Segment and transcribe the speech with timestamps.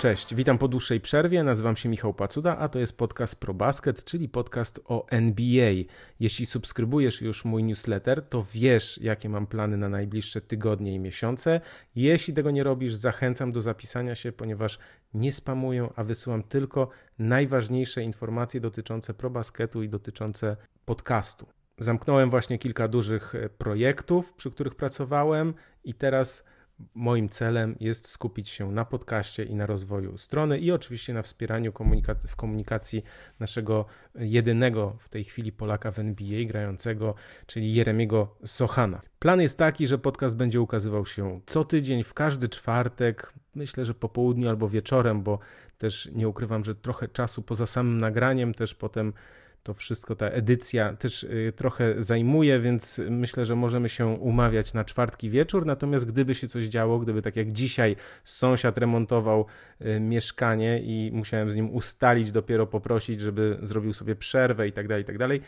[0.00, 1.42] Cześć, witam po dłuższej przerwie.
[1.42, 5.72] Nazywam się Michał Pacuda, a to jest podcast ProBasket, czyli podcast o NBA.
[6.20, 11.60] Jeśli subskrybujesz już mój newsletter, to wiesz, jakie mam plany na najbliższe tygodnie i miesiące.
[11.94, 14.78] Jeśli tego nie robisz, zachęcam do zapisania się, ponieważ
[15.14, 21.46] nie spamuję, a wysyłam tylko najważniejsze informacje dotyczące ProBasketu i dotyczące podcastu.
[21.78, 25.54] Zamknąłem właśnie kilka dużych e, projektów, przy których pracowałem,
[25.84, 26.44] i teraz
[26.94, 31.72] moim celem jest skupić się na podcaście i na rozwoju strony i oczywiście na wspieraniu
[31.72, 33.02] komunikac- w komunikacji
[33.40, 33.84] naszego
[34.14, 37.14] jedynego w tej chwili Polaka w NBA grającego,
[37.46, 39.00] czyli Jeremiego Sochana.
[39.18, 43.94] Plan jest taki, że podcast będzie ukazywał się co tydzień, w każdy czwartek, myślę, że
[43.94, 45.38] po południu albo wieczorem, bo
[45.78, 49.12] też nie ukrywam, że trochę czasu poza samym nagraniem też potem
[49.62, 54.84] to wszystko, ta edycja też y, trochę zajmuje, więc myślę, że możemy się umawiać na
[54.84, 55.66] czwartki wieczór.
[55.66, 59.46] Natomiast gdyby się coś działo, gdyby tak jak dzisiaj sąsiad remontował
[59.80, 64.88] y, mieszkanie i musiałem z nim ustalić, dopiero poprosić, żeby zrobił sobie przerwę i tak
[64.88, 65.40] dalej, i tak dalej.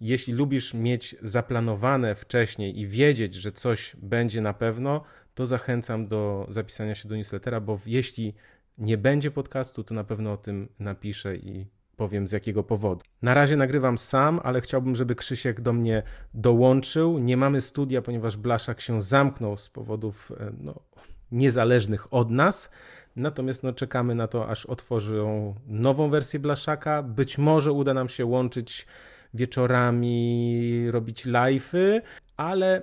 [0.00, 5.04] Jeśli lubisz mieć zaplanowane wcześniej i wiedzieć, że coś będzie na pewno,
[5.34, 8.34] to zachęcam do zapisania się do newslettera, bo jeśli
[8.78, 11.66] nie będzie podcastu, to na pewno o tym napiszę i
[11.98, 13.02] powiem z jakiego powodu.
[13.22, 16.02] Na razie nagrywam sam, ale chciałbym, żeby Krzysiek do mnie
[16.34, 17.18] dołączył.
[17.18, 20.74] Nie mamy studia, ponieważ Blaszak się zamknął z powodów e, no,
[21.32, 22.70] niezależnych od nas.
[23.16, 27.02] Natomiast no, czekamy na to, aż otworzą nową wersję Blaszaka.
[27.02, 28.86] Być może uda nam się łączyć
[29.34, 32.00] wieczorami, robić live'y,
[32.36, 32.82] ale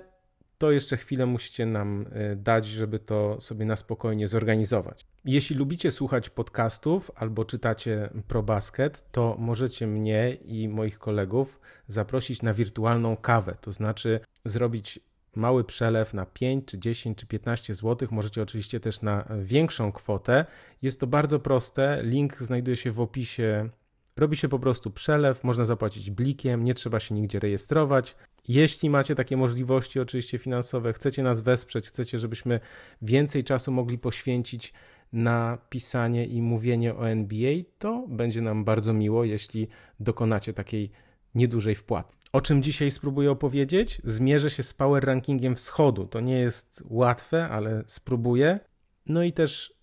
[0.58, 5.06] to jeszcze chwilę musicie nam e, dać, żeby to sobie na spokojnie zorganizować.
[5.24, 12.54] Jeśli lubicie słuchać podcastów albo czytacie ProBasket, to możecie mnie i moich kolegów zaprosić na
[12.54, 15.00] wirtualną kawę, to znaczy zrobić
[15.36, 18.08] mały przelew na 5 czy 10 czy 15 zł.
[18.10, 20.46] Możecie oczywiście też na większą kwotę.
[20.82, 22.00] Jest to bardzo proste.
[22.02, 23.68] Link znajduje się w opisie.
[24.16, 28.16] Robi się po prostu przelew, można zapłacić blikiem, nie trzeba się nigdzie rejestrować.
[28.48, 32.60] Jeśli macie takie możliwości, oczywiście finansowe, chcecie nas wesprzeć, chcecie, żebyśmy
[33.02, 34.72] więcej czasu mogli poświęcić
[35.12, 39.68] na pisanie i mówienie o NBA, to będzie nam bardzo miło, jeśli
[40.00, 40.90] dokonacie takiej
[41.34, 42.16] niedużej wpłaty.
[42.32, 44.00] O czym dzisiaj spróbuję opowiedzieć?
[44.04, 46.06] Zmierzę się z power rankingiem wschodu.
[46.06, 48.60] To nie jest łatwe, ale spróbuję.
[49.06, 49.74] No i też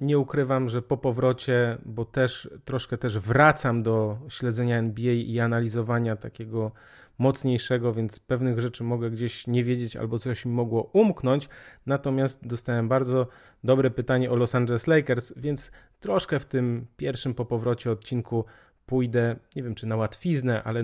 [0.00, 6.16] nie ukrywam, że po powrocie, bo też troszkę też wracam do śledzenia NBA i analizowania
[6.16, 6.72] takiego
[7.18, 11.48] mocniejszego, więc pewnych rzeczy mogę gdzieś nie wiedzieć albo coś mi mogło umknąć.
[11.86, 13.26] Natomiast dostałem bardzo
[13.64, 15.70] dobre pytanie o Los Angeles Lakers, więc
[16.00, 18.44] troszkę w tym pierwszym po powrocie odcinku
[18.86, 20.82] pójdę, nie wiem czy na łatwiznę, ale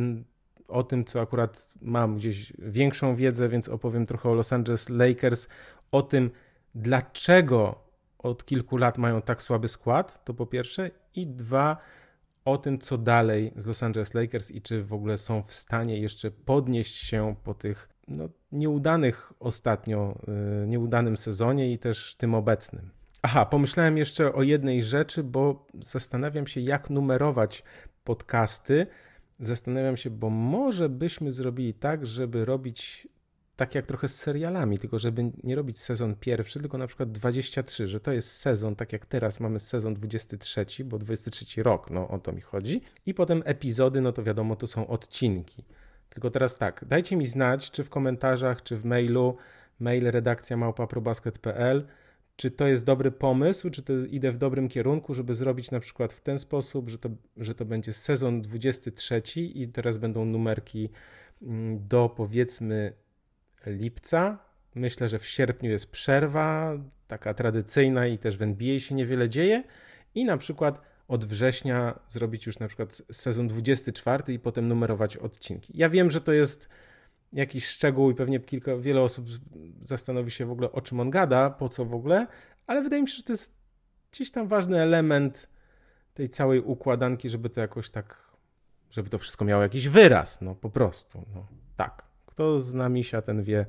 [0.68, 5.48] o tym, co akurat mam gdzieś większą wiedzę, więc opowiem trochę o Los Angeles Lakers,
[5.92, 6.30] o tym,
[6.74, 7.84] dlaczego
[8.18, 11.76] od kilku lat mają tak słaby skład, to po pierwsze, i dwa,
[12.44, 15.98] o tym, co dalej z Los Angeles Lakers i czy w ogóle są w stanie
[16.00, 20.18] jeszcze podnieść się po tych no, nieudanych ostatnio,
[20.60, 22.90] yy, nieudanym sezonie i też tym obecnym.
[23.22, 27.62] Aha, pomyślałem jeszcze o jednej rzeczy, bo zastanawiam się, jak numerować
[28.04, 28.86] podcasty.
[29.40, 33.08] Zastanawiam się, bo może byśmy zrobili tak, żeby robić
[33.56, 37.86] tak jak trochę z serialami, tylko żeby nie robić sezon pierwszy, tylko na przykład 23,
[37.86, 42.18] że to jest sezon, tak jak teraz mamy sezon 23, bo 23 rok, no o
[42.18, 42.80] to mi chodzi.
[43.06, 45.64] I potem epizody, no to wiadomo, to są odcinki.
[46.08, 49.36] Tylko teraz tak, dajcie mi znać, czy w komentarzach, czy w mailu,
[49.80, 51.86] mail redakcja małpaprobasket.pl,
[52.36, 56.12] czy to jest dobry pomysł, czy to idę w dobrym kierunku, żeby zrobić na przykład
[56.12, 60.90] w ten sposób, że to, że to będzie sezon 23 i teraz będą numerki
[61.42, 62.92] mm, do powiedzmy
[63.66, 64.38] lipca.
[64.74, 69.64] Myślę, że w sierpniu jest przerwa, taka tradycyjna i też w NBA się niewiele dzieje.
[70.14, 75.72] I na przykład od września zrobić już na przykład sezon 24 i potem numerować odcinki.
[75.76, 76.68] Ja wiem, że to jest
[77.32, 79.26] jakiś szczegół i pewnie kilka, wiele osób
[79.80, 82.26] zastanowi się w ogóle o czym on gada, po co w ogóle,
[82.66, 83.54] ale wydaje mi się, że to jest
[84.12, 85.48] gdzieś tam ważny element
[86.14, 88.36] tej całej układanki, żeby to jakoś tak,
[88.90, 91.46] żeby to wszystko miało jakiś wyraz, no po prostu, no
[91.76, 92.13] tak.
[92.34, 93.66] Kto zna Misia, ten wie,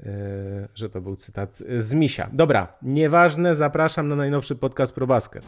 [0.00, 0.12] e,
[0.74, 2.30] że to był cytat z Misia.
[2.32, 5.46] Dobra, nieważne, zapraszam na najnowszy podcast ProBasket.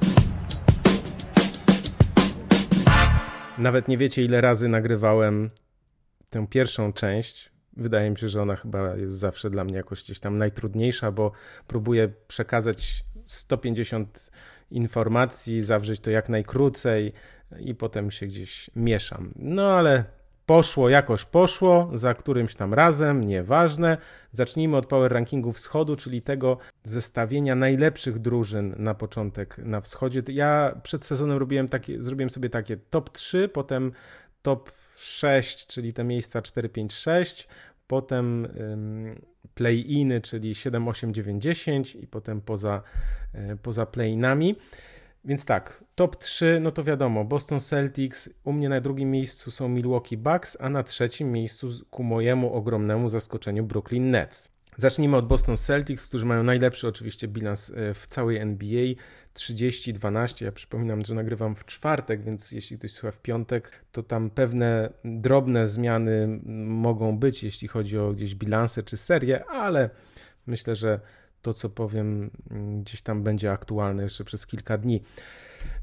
[3.58, 5.50] Nawet nie wiecie, ile razy nagrywałem
[6.30, 7.52] tę pierwszą część.
[7.76, 11.32] Wydaje mi się, że ona chyba jest zawsze dla mnie jakoś gdzieś tam najtrudniejsza, bo
[11.66, 14.30] próbuję przekazać 150
[14.70, 17.12] informacji, zawrzeć to jak najkrócej
[17.58, 19.32] i potem się gdzieś mieszam.
[19.36, 23.98] No ale poszło jakoś poszło, za którymś tam razem, nieważne.
[24.32, 30.22] Zacznijmy od power rankingu wschodu, czyli tego zestawienia najlepszych drużyn na początek na wschodzie.
[30.28, 33.92] Ja przed sezonem robiłem takie, zrobiłem sobie takie top 3, potem
[34.42, 37.48] top 6, czyli te miejsca 4, 5, 6,
[37.86, 38.48] potem
[39.54, 42.82] play-iny, czyli 7, 8, 9, 10 i potem poza,
[43.32, 44.56] e, poza play-inami.
[45.24, 49.68] Więc tak, top 3, no to wiadomo, Boston Celtics, u mnie na drugim miejscu są
[49.68, 54.52] Milwaukee Bucks, a na trzecim miejscu ku mojemu ogromnemu zaskoczeniu Brooklyn Nets.
[54.76, 58.94] Zacznijmy od Boston Celtics, którzy mają najlepszy oczywiście bilans e, w całej NBA
[59.34, 60.44] 30-12.
[60.44, 64.92] Ja przypominam, że nagrywam w czwartek, więc jeśli ktoś słucha w piątek, to tam pewne
[65.04, 69.90] drobne zmiany mogą być, jeśli chodzi o gdzieś bilanse czy serię, ale
[70.46, 71.00] myślę, że
[71.42, 75.02] to, co powiem, mm, gdzieś tam będzie aktualne jeszcze przez kilka dni.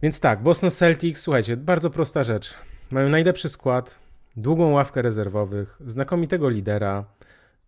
[0.01, 2.55] Więc tak, Boston Celtics, słuchajcie, bardzo prosta rzecz.
[2.91, 3.99] Mają najlepszy skład,
[4.37, 7.05] długą ławkę rezerwowych, znakomitego lidera.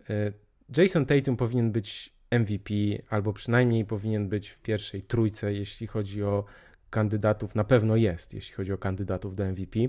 [0.09, 0.33] Y,
[0.77, 2.73] Jason Tatum powinien być MVP,
[3.09, 6.45] albo przynajmniej powinien być w pierwszej trójce, jeśli chodzi o
[6.89, 7.55] kandydatów.
[7.55, 9.79] Na pewno jest, jeśli chodzi o kandydatów do MVP.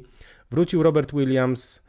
[0.51, 1.82] Wrócił Robert Williams,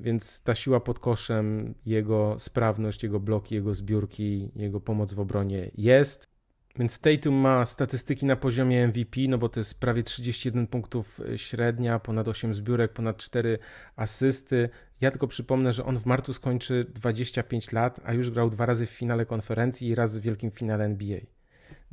[0.00, 5.70] więc ta siła pod koszem, jego sprawność, jego bloki, jego zbiórki, jego pomoc w obronie
[5.74, 6.30] jest.
[6.78, 11.38] Więc Tatum ma statystyki na poziomie MVP, no bo to jest prawie 31 punktów e,
[11.38, 13.58] średnia, ponad 8 zbiórek, ponad 4
[13.96, 14.68] asysty.
[15.00, 18.86] Ja tylko przypomnę, że on w marcu skończy 25 lat, a już grał dwa razy
[18.86, 21.20] w finale konferencji i raz w wielkim finale NBA.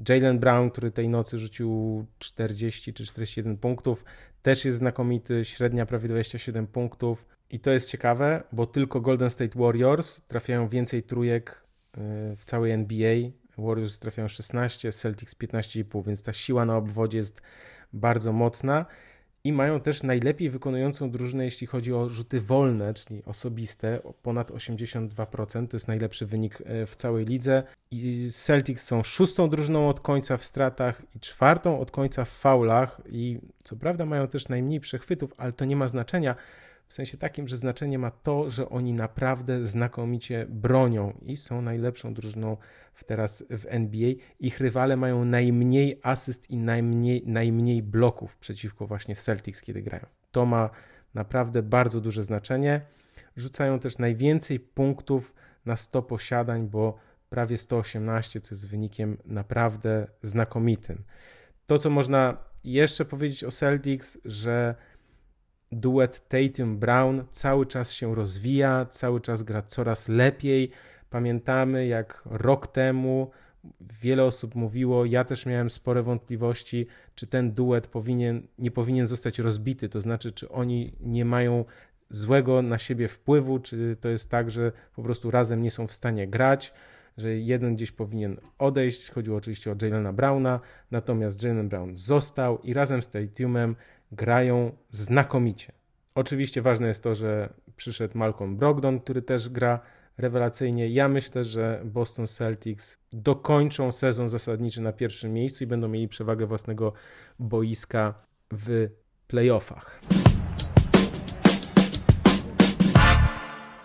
[0.09, 4.05] Jalen Brown, który tej nocy rzucił 40 czy 41 punktów,
[4.41, 7.25] też jest znakomity, średnia prawie 27 punktów.
[7.49, 11.63] I to jest ciekawe, bo tylko Golden State Warriors trafiają więcej trójek
[11.97, 11.99] y,
[12.35, 13.15] w całej NBA.
[13.57, 17.41] Warriors trafiają 16, Celtics 15,5, więc ta siła na obwodzie jest
[17.93, 18.85] bardzo mocna.
[19.43, 25.67] I mają też najlepiej wykonującą drużynę, jeśli chodzi o rzuty wolne, czyli osobiste, ponad 82%.
[25.67, 27.63] To jest najlepszy wynik y, w całej lidze.
[27.91, 33.01] I Celtics są szóstą drużyną od końca w stratach i czwartą od końca w faulach.
[33.09, 36.35] I co prawda mają też najmniej przechwytów, ale to nie ma znaczenia
[36.87, 42.13] w sensie takim, że znaczenie ma to, że oni naprawdę znakomicie bronią i są najlepszą
[42.13, 42.57] drużyną
[42.93, 44.13] w teraz w NBA.
[44.39, 50.05] Ich rywale mają najmniej asyst i najmniej, najmniej bloków przeciwko właśnie Celtics, kiedy grają.
[50.31, 50.69] To ma
[51.13, 52.81] naprawdę bardzo duże znaczenie.
[53.35, 55.33] Rzucają też najwięcej punktów
[55.65, 56.97] na 100 posiadań, bo
[57.29, 61.03] prawie 118, co jest wynikiem naprawdę znakomitym.
[61.65, 64.75] To, co można jeszcze powiedzieć o Celtics, że
[65.71, 70.71] duet Tatum-Brown cały czas się rozwija, cały czas gra coraz lepiej.
[71.09, 73.31] Pamiętamy, jak rok temu
[74.01, 79.39] wiele osób mówiło, ja też miałem spore wątpliwości, czy ten duet powinien, nie powinien zostać
[79.39, 81.65] rozbity, to znaczy, czy oni nie mają
[82.09, 85.93] złego na siebie wpływu, czy to jest tak, że po prostu razem nie są w
[85.93, 86.73] stanie grać,
[87.17, 89.11] że jeden gdzieś powinien odejść.
[89.11, 90.59] Chodziło oczywiście o Jalena Browna,
[90.91, 93.75] natomiast Jalen Brown został i razem z Tatumem
[94.11, 95.73] grają znakomicie.
[96.15, 99.79] Oczywiście ważne jest to, że przyszedł Malcolm Brogdon, który też gra
[100.17, 100.87] rewelacyjnie.
[100.87, 106.45] Ja myślę, że Boston Celtics dokończą sezon zasadniczy na pierwszym miejscu i będą mieli przewagę
[106.45, 106.93] własnego
[107.39, 108.13] boiska
[108.51, 108.89] w
[109.27, 109.99] playoffach.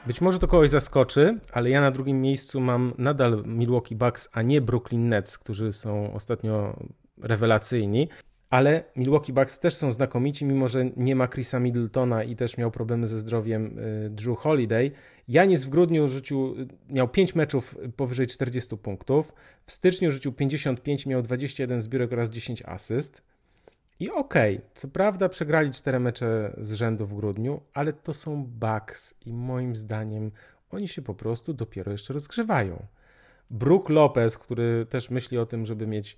[0.06, 4.42] Być może to kogoś zaskoczy, ale ja na drugim miejscu mam nadal Milwaukee Bucks, a
[4.42, 6.76] nie Brooklyn Nets, którzy są ostatnio
[7.22, 8.08] rewelacyjni
[8.52, 12.70] ale Milwaukee Bucks też są znakomici, mimo że nie ma Chrisa Middletona i też miał
[12.70, 14.90] problemy ze zdrowiem y, Drew Holiday.
[15.28, 16.54] Janis w grudniu rzucił,
[16.88, 19.32] miał 5 meczów powyżej 40 punktów,
[19.66, 23.22] w styczniu rzucił 55, miał 21 zbiórek oraz 10 asyst.
[24.00, 28.44] I okej, okay, co prawda przegrali 4 mecze z rzędu w grudniu, ale to są
[28.44, 30.30] Bucks i moim zdaniem
[30.70, 32.86] oni się po prostu dopiero jeszcze rozgrzewają.
[33.50, 36.16] Brook Lopez, który też myśli o tym, żeby mieć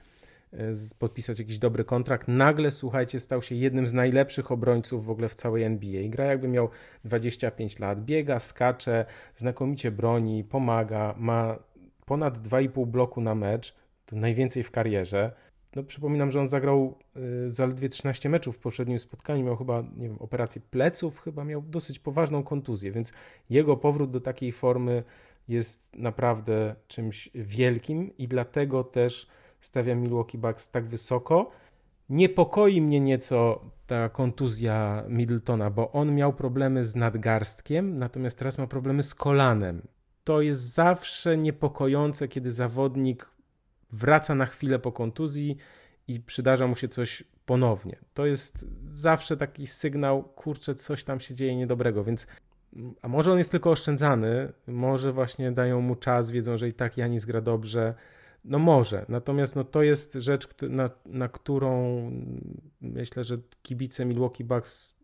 [0.99, 2.29] podpisać jakiś dobry kontrakt.
[2.29, 6.09] Nagle, słuchajcie, stał się jednym z najlepszych obrońców w ogóle w całej NBA.
[6.09, 6.69] Gra jakby miał
[7.05, 9.05] 25 lat, biega, skacze,
[9.37, 11.59] znakomicie broni, pomaga, ma
[12.07, 13.75] ponad 2,5 bloku na mecz,
[14.07, 15.33] to najwięcej w karierze.
[15.77, 16.99] No, przypominam, że on zagrał
[17.47, 21.63] y, zaledwie 13 meczów w poprzednim spotkaniu, miał chyba, nie wiem, operację pleców, chyba miał
[21.63, 23.13] dosyć poważną kontuzję, więc
[23.51, 25.03] jego powrót do takiej formy
[25.49, 29.27] jest naprawdę czymś wielkim i dlatego też
[29.65, 31.51] stawiam Milwaukee Bucks tak wysoko.
[32.09, 38.67] Niepokoi mnie nieco ta kontuzja Middletona, bo on miał problemy z nadgarstkiem, natomiast teraz ma
[38.67, 39.83] problemy z kolanem.
[40.25, 43.29] To jest zawsze niepokojące, kiedy zawodnik
[43.93, 45.57] wraca na chwilę po kontuzji
[46.09, 47.97] i przydarza mu się coś ponownie.
[48.15, 52.27] To jest zawsze taki sygnał, kurczę, coś tam się dzieje niedobrego, więc
[53.03, 56.97] a może on jest tylko oszczędzany, może właśnie dają mu czas, wiedzą, że i tak
[56.97, 57.95] Janis gra dobrze.
[58.45, 62.11] No może, natomiast no to jest rzecz, na, na którą
[62.81, 64.95] myślę, że kibice Milwaukee Bucks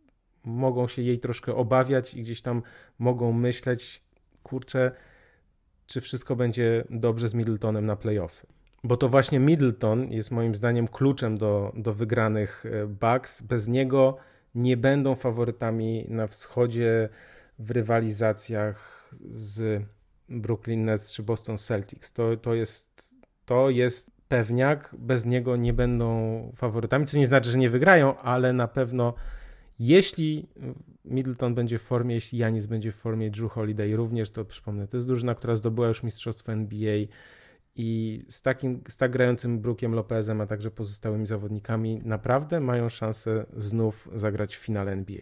[0.44, 2.62] mogą się jej troszkę obawiać i gdzieś tam
[2.98, 4.02] mogą myśleć,
[4.42, 4.92] kurczę,
[5.86, 8.46] czy wszystko będzie dobrze z Middletonem na playoffy.
[8.84, 13.42] Bo to właśnie Middleton jest moim zdaniem kluczem do, do wygranych e, Bucks.
[13.42, 14.16] Bez niego
[14.54, 17.08] nie będą faworytami na wschodzie
[17.58, 19.82] w rywalizacjach z
[20.28, 22.12] Brooklyn Nets czy Boston Celtics.
[22.12, 23.09] To, to, jest,
[23.50, 28.52] to jest pewniak, bez niego nie będą faworytami, co nie znaczy, że nie wygrają, ale
[28.52, 29.14] na pewno
[29.78, 30.48] jeśli
[31.04, 34.96] Middleton będzie w formie, jeśli Janis będzie w formie, Drew Holiday również, to przypomnę, to
[34.96, 36.96] jest drużyna, która zdobyła już mistrzostwo NBA
[37.76, 43.46] i z takim, z tak grającym Brookiem Lopezem, a także pozostałymi zawodnikami naprawdę mają szansę
[43.56, 45.20] znów zagrać w finale NBA.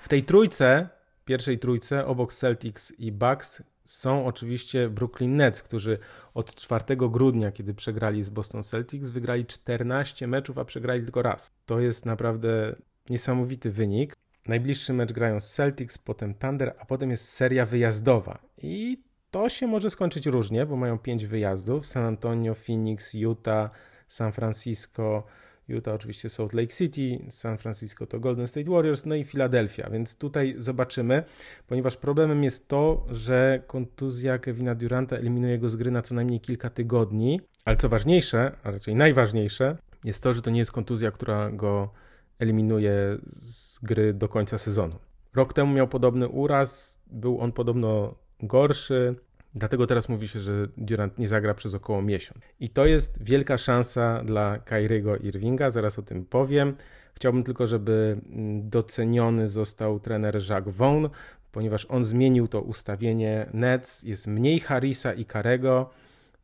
[0.00, 0.88] W tej trójce,
[1.24, 5.98] pierwszej trójce, obok Celtics i Bucks są oczywiście Brooklyn Nets, którzy
[6.34, 11.52] od 4 grudnia, kiedy przegrali z Boston Celtics, wygrali 14 meczów, a przegrali tylko raz.
[11.66, 12.76] To jest naprawdę
[13.10, 14.16] niesamowity wynik.
[14.48, 18.38] Najbliższy mecz grają z Celtics, potem Thunder, a potem jest seria wyjazdowa.
[18.58, 23.70] I to się może skończyć różnie, bo mają 5 wyjazdów: San Antonio, Phoenix, Utah,
[24.08, 25.24] San Francisco,
[25.68, 30.16] Utah oczywiście Salt Lake City, San Francisco to Golden State Warriors, no i Philadelphia, więc
[30.16, 31.22] tutaj zobaczymy,
[31.66, 36.40] ponieważ problemem jest to, że kontuzja Kevina Duranta eliminuje go z gry na co najmniej
[36.40, 41.10] kilka tygodni, ale co ważniejsze, a raczej najważniejsze, jest to, że to nie jest kontuzja,
[41.10, 41.92] która go
[42.38, 44.98] eliminuje z gry do końca sezonu.
[45.34, 49.14] Rok temu miał podobny uraz, był on podobno gorszy,
[49.54, 52.38] Dlatego teraz mówi się, że Durant nie zagra przez około miesiąc.
[52.60, 56.76] I to jest wielka szansa dla Kyriego Irvinga, zaraz o tym powiem.
[57.14, 61.06] Chciałbym tylko, żeby mm, doceniony został trener Jacques Vaughn,
[61.52, 64.02] ponieważ on zmienił to ustawienie Nets.
[64.02, 65.90] Jest mniej Harrisa i Karego,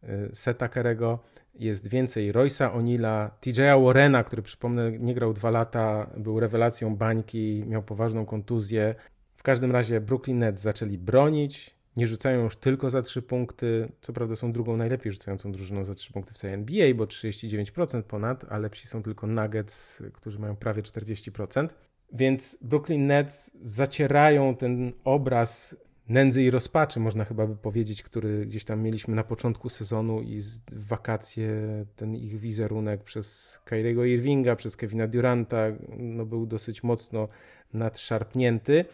[0.04, 1.18] y, Seta Karego,
[1.54, 7.64] jest więcej Roysa Onila, TJ'a Warrena, który przypomnę nie grał dwa lata, był rewelacją bańki,
[7.66, 8.94] miał poważną kontuzję.
[9.36, 13.92] W każdym razie Brooklyn Nets zaczęli bronić, nie rzucają już tylko za 3 punkty.
[14.00, 18.02] Co prawda są drugą najlepiej rzucającą drużyną za 3 punkty w całej NBA, bo 39%
[18.02, 21.68] ponad, a lepsi są tylko Nuggets, którzy mają prawie 40%.
[22.12, 25.76] Więc Brooklyn Nets zacierają ten obraz
[26.08, 30.40] nędzy i rozpaczy, można chyba by powiedzieć, który gdzieś tam mieliśmy na początku sezonu i
[30.72, 31.50] w wakacje
[31.96, 35.66] ten ich wizerunek przez Kyriego Irvinga, przez Kevina Duranta
[35.98, 37.28] no był dosyć mocno
[37.72, 38.84] nadszarpnięty.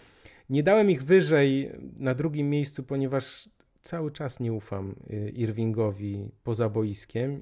[0.51, 3.49] Nie dałem ich wyżej na drugim miejscu, ponieważ
[3.83, 7.41] cały czas nie ufam y, Irvingowi poza boiskiem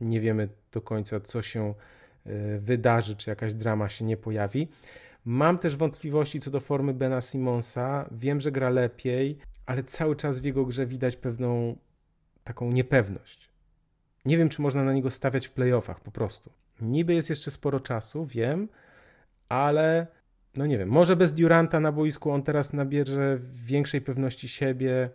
[0.00, 1.74] nie wiemy do końca, co się
[2.26, 4.68] y, wydarzy, czy jakaś drama się nie pojawi.
[5.24, 8.08] Mam też wątpliwości co do formy Bena Simonsa.
[8.12, 11.76] Wiem, że gra lepiej, ale cały czas w jego grze widać pewną
[12.44, 13.50] taką niepewność.
[14.24, 16.52] Nie wiem, czy można na niego stawiać w playoffach po prostu.
[16.80, 18.68] Niby jest jeszcze sporo czasu, wiem,
[19.48, 20.06] ale
[20.56, 25.10] no nie wiem, może bez Duranta na boisku on teraz nabierze większej pewności siebie.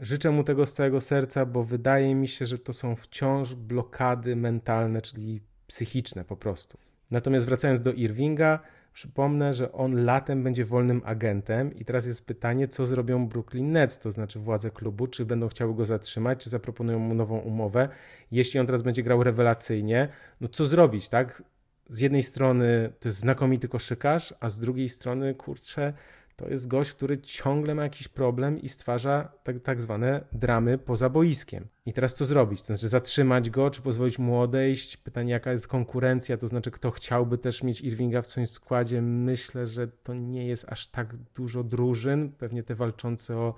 [0.00, 4.36] Życzę mu tego z całego serca, bo wydaje mi się, że to są wciąż blokady
[4.36, 6.78] mentalne, czyli psychiczne po prostu.
[7.10, 8.60] Natomiast wracając do Irvinga,
[8.92, 13.98] przypomnę, że on latem będzie wolnym agentem i teraz jest pytanie, co zrobią Brooklyn Nets,
[13.98, 17.88] to znaczy władze klubu, czy będą chciały go zatrzymać, czy zaproponują mu nową umowę.
[18.30, 20.08] Jeśli on teraz będzie grał rewelacyjnie,
[20.40, 21.42] no co zrobić, tak?
[21.88, 25.92] Z jednej strony to jest znakomity koszykarz, a z drugiej strony, kurczę,
[26.38, 31.08] to jest gość, który ciągle ma jakiś problem i stwarza tak, tak zwane dramy poza
[31.08, 31.66] boiskiem.
[31.86, 32.60] I teraz co zrobić?
[32.60, 34.96] To znaczy zatrzymać go, czy pozwolić mu odejść?
[34.96, 39.02] Pytanie, jaka jest konkurencja, to znaczy kto chciałby też mieć Irvinga w swoim składzie.
[39.02, 42.32] Myślę, że to nie jest aż tak dużo drużyn.
[42.32, 43.54] Pewnie te walczące o,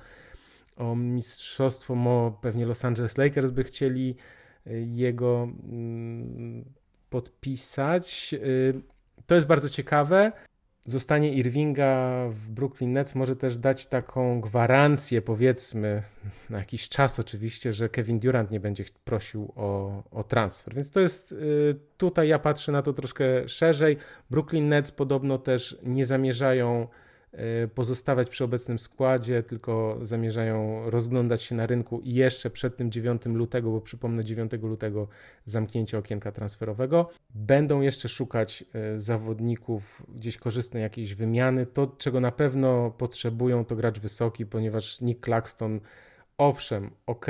[0.77, 4.17] o mistrzostwo, mo, pewnie Los Angeles Lakers by chcieli
[4.67, 6.65] y, jego mm,
[7.11, 8.35] podpisać.
[8.35, 8.81] Y,
[9.27, 10.33] to jest bardzo ciekawe.
[10.83, 16.03] Zostanie Irvinga w Brooklyn Nets może też dać taką gwarancję, powiedzmy,
[16.51, 20.75] na jakiś czas oczywiście, że Kevin Durant nie będzie prosił o, o transfer.
[20.75, 23.97] Więc to jest, y, tutaj ja patrzę na to troszkę szerzej.
[24.31, 26.89] Brooklyn Nets podobno też nie zamierzają
[27.75, 33.23] pozostawać przy obecnym składzie, tylko zamierzają rozglądać się na rynku i jeszcze przed tym 9
[33.27, 35.09] lutego, bo przypomnę 9 lutego
[35.45, 37.11] zamknięcie okienka transferowego.
[37.35, 41.67] Będą jeszcze szukać y, zawodników gdzieś korzystnej jakiejś wymiany.
[41.67, 45.81] To, czego na pewno potrzebują, to gracz wysoki, ponieważ Nick Claxton,
[46.39, 47.27] owszem, ok,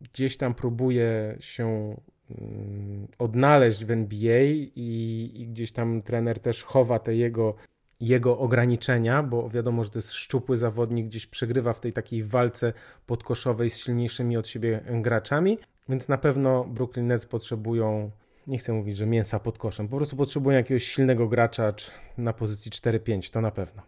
[0.00, 1.96] gdzieś tam próbuje się
[2.30, 7.54] mm, odnaleźć w NBA i, i, gdzieś tam trener też chowa te jego,
[8.00, 12.72] jego ograniczenia, bo wiadomo, że to jest szczupły zawodnik, gdzieś przegrywa w tej takiej walce
[13.06, 18.10] podkoszowej z silniejszymi od siebie graczami, więc na pewno Brooklyn Nets potrzebują
[18.46, 21.74] nie chcę mówić, że mięsa pod koszem, po prostu potrzebują jakiegoś silnego gracza
[22.18, 23.82] na pozycji 4-5, to na pewno.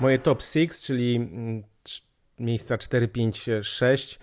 [0.00, 1.62] Moje top 6, czyli mm,
[2.38, 4.18] miejsca 4, 5, 6.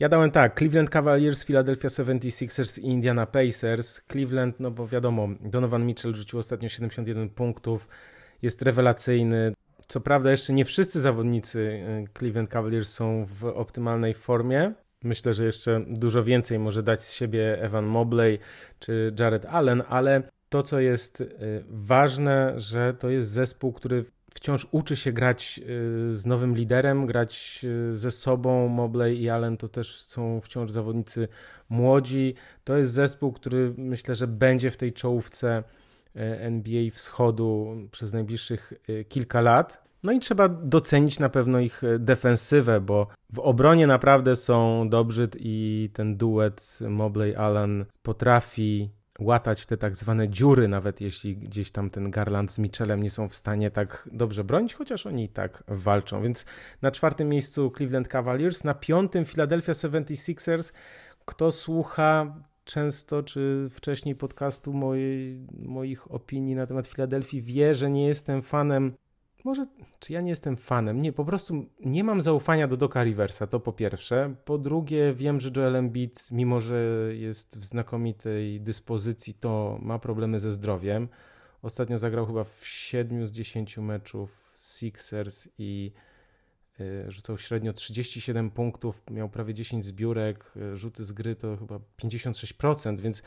[0.00, 4.00] Ja dałem tak, Cleveland Cavaliers, Philadelphia 76ers i Indiana Pacers.
[4.12, 7.88] Cleveland, no bo wiadomo, Donovan Mitchell rzucił ostatnio 71 punktów,
[8.42, 9.52] jest rewelacyjny.
[9.88, 14.72] Co prawda jeszcze nie wszyscy zawodnicy y, Cleveland Cavaliers są w optymalnej formie.
[15.04, 18.38] Myślę, że jeszcze dużo więcej może dać z siebie Evan Mobley
[18.78, 24.04] czy Jared Allen, ale to, co jest y, ważne, że to jest zespół, który
[24.38, 25.60] wciąż uczy się grać
[26.10, 28.68] y, z nowym liderem, grać y, ze sobą.
[28.68, 31.28] Mobley i Allen to też są wciąż zawodnicy
[31.68, 32.34] młodzi.
[32.64, 35.62] To jest zespół, który myślę, że będzie w tej czołówce
[36.16, 38.72] y, NBA Wschodu przez najbliższych
[39.08, 39.88] kilka lat.
[40.02, 45.90] No i trzeba docenić na pewno ich defensywę, bo w obronie naprawdę są dobrzy i
[45.92, 48.90] ten duet Mobley-Allen potrafi
[49.20, 53.28] łatać te tak zwane dziury, nawet jeśli gdzieś tam ten Garland z Mitchellem nie są
[53.28, 56.22] w stanie tak dobrze bronić, chociaż oni i tak walczą.
[56.22, 56.46] Więc
[56.82, 60.72] na czwartym miejscu Cleveland Cavaliers, na piątym Philadelphia 76ers.
[61.24, 62.34] Kto słucha
[62.64, 68.94] często czy wcześniej podcastu mojej, moich opinii na temat Filadelfii wie, że nie jestem fanem
[69.48, 69.66] może,
[69.98, 71.02] czy ja nie jestem fanem?
[71.02, 74.34] Nie, po prostu nie mam zaufania do Doka Riversa, to po pierwsze.
[74.44, 80.40] Po drugie, wiem, że Joel Embiid, mimo że jest w znakomitej dyspozycji, to ma problemy
[80.40, 81.08] ze zdrowiem.
[81.62, 85.92] Ostatnio zagrał chyba w 7 z 10 meczów Sixers i
[86.80, 91.80] y, rzucał średnio 37 punktów, miał prawie 10 zbiórek, y, rzuty z gry to chyba
[92.02, 93.22] 56%, więc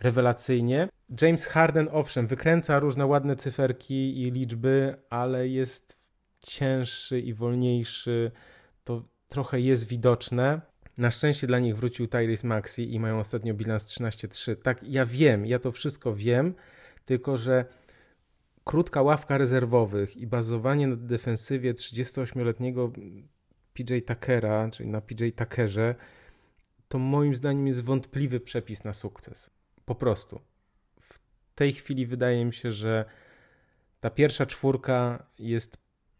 [0.00, 0.88] rewelacyjnie.
[1.22, 5.96] James Harden, owszem, wykręca różne ładne cyferki i liczby, ale jest
[6.40, 8.30] cięższy i wolniejszy.
[8.84, 10.60] To trochę jest widoczne.
[10.98, 14.56] Na szczęście dla nich wrócił Tyrese Maxi i mają ostatnio bilans 13-3.
[14.56, 16.54] Tak, ja wiem, ja to wszystko wiem,
[17.04, 17.64] tylko że
[18.64, 22.92] krótka ławka rezerwowych i bazowanie na defensywie 38-letniego
[23.74, 25.94] PJ Tuckera, czyli na PJ Tuckerze,
[26.88, 29.55] to moim zdaniem jest wątpliwy przepis na sukces.
[29.86, 30.40] Po prostu.
[31.00, 31.18] W
[31.54, 33.04] tej chwili wydaje mi się, że
[34.00, 35.78] ta pierwsza czwórka jest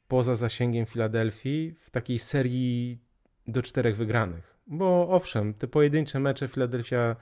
[0.09, 2.98] poza zasięgiem Filadelfii w takiej serii
[3.46, 4.57] do czterech wygranych.
[4.66, 7.16] Bo owszem, te pojedyncze mecze Filadelfia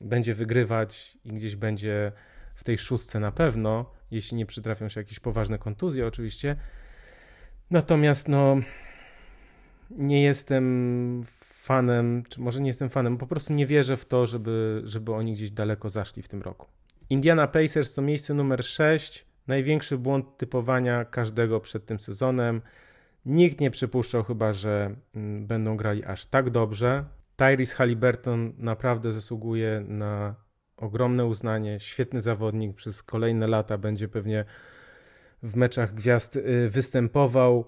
[0.00, 2.12] będzie wygrywać i gdzieś będzie
[2.54, 6.56] w tej szóstce na pewno, jeśli nie przytrafią się jakieś poważne kontuzje oczywiście.
[7.70, 8.56] Natomiast no
[9.90, 11.24] nie jestem
[11.66, 15.32] fanem, czy może nie jestem fanem, po prostu nie wierzę w to, żeby, żeby oni
[15.32, 16.66] gdzieś daleko zaszli w tym roku.
[17.10, 19.26] Indiana Pacers to miejsce numer 6.
[19.46, 22.62] Największy błąd typowania każdego przed tym sezonem.
[23.24, 27.04] Nikt nie przypuszczał chyba, że mm, będą grali aż tak dobrze.
[27.36, 30.34] Tyrese Halliburton naprawdę zasługuje na
[30.76, 31.80] ogromne uznanie.
[31.80, 34.44] Świetny zawodnik, przez kolejne lata będzie pewnie
[35.42, 37.64] w meczach gwiazd y, występował.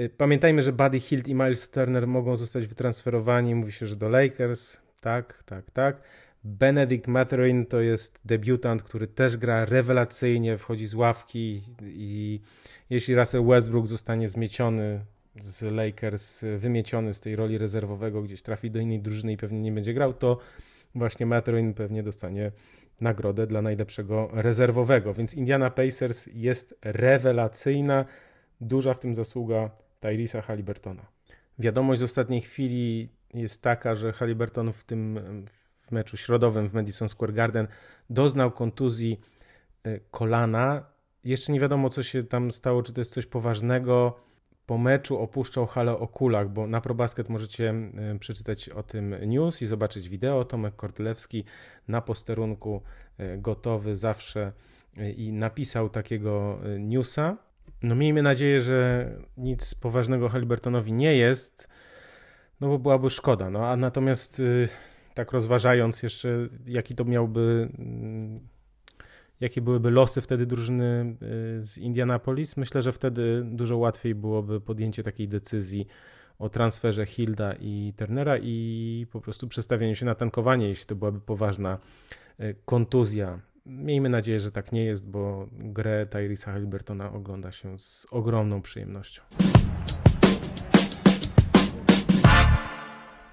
[0.00, 3.54] Y, pamiętajmy, że Buddy Hield i Miles Turner mogą zostać wytransferowani.
[3.54, 4.80] Mówi się, że do Lakers.
[5.00, 6.00] Tak, tak, tak.
[6.44, 12.40] Benedict Matherin to jest debiutant, który też gra rewelacyjnie, wchodzi z ławki i
[12.90, 15.04] jeśli Russell Westbrook zostanie zmieciony
[15.38, 19.72] z Lakers, wymieciony z tej roli rezerwowego, gdzieś trafi do innej drużyny i pewnie nie
[19.72, 20.38] będzie grał, to
[20.94, 22.52] właśnie Matherin pewnie dostanie
[23.00, 25.14] nagrodę dla najlepszego rezerwowego.
[25.14, 28.04] Więc Indiana Pacers jest rewelacyjna,
[28.60, 31.06] duża w tym zasługa Tyrisa Halliburtona.
[31.58, 35.20] Wiadomość z ostatniej chwili jest taka, że Halliburton w tym
[35.76, 37.68] w meczu środowym w Madison Square Garden
[38.10, 39.20] doznał kontuzji
[39.84, 40.86] e, kolana.
[41.24, 44.16] Jeszcze nie wiadomo, co się tam stało, czy to jest coś poważnego.
[44.66, 49.62] Po meczu opuszczał halę o kulach, bo na ProBasket możecie e, przeczytać o tym news
[49.62, 50.44] i zobaczyć wideo.
[50.44, 51.44] Tomek Kordylewski
[51.88, 52.82] na posterunku
[53.18, 54.52] e, gotowy zawsze
[55.16, 57.36] i napisał takiego newsa.
[57.84, 61.68] No miejmy nadzieję, że nic poważnego Halliburtonowi nie jest,
[62.60, 63.50] no bo byłaby szkoda.
[63.50, 64.68] No a natomiast y,
[65.14, 68.40] tak rozważając jeszcze, jaki to miałby, mm,
[69.40, 71.16] jakie byłyby losy wtedy drużyny
[71.60, 75.86] y, z Indianapolis, myślę, że wtedy dużo łatwiej byłoby podjęcie takiej decyzji
[76.38, 81.20] o transferze Hilda i Turnera i po prostu przestawieniu się na tankowanie, jeśli to byłaby
[81.20, 81.78] poważna
[82.40, 88.06] y, kontuzja Miejmy nadzieję, że tak nie jest, bo grę Tyrisa Halliburtona ogląda się z
[88.10, 89.22] ogromną przyjemnością.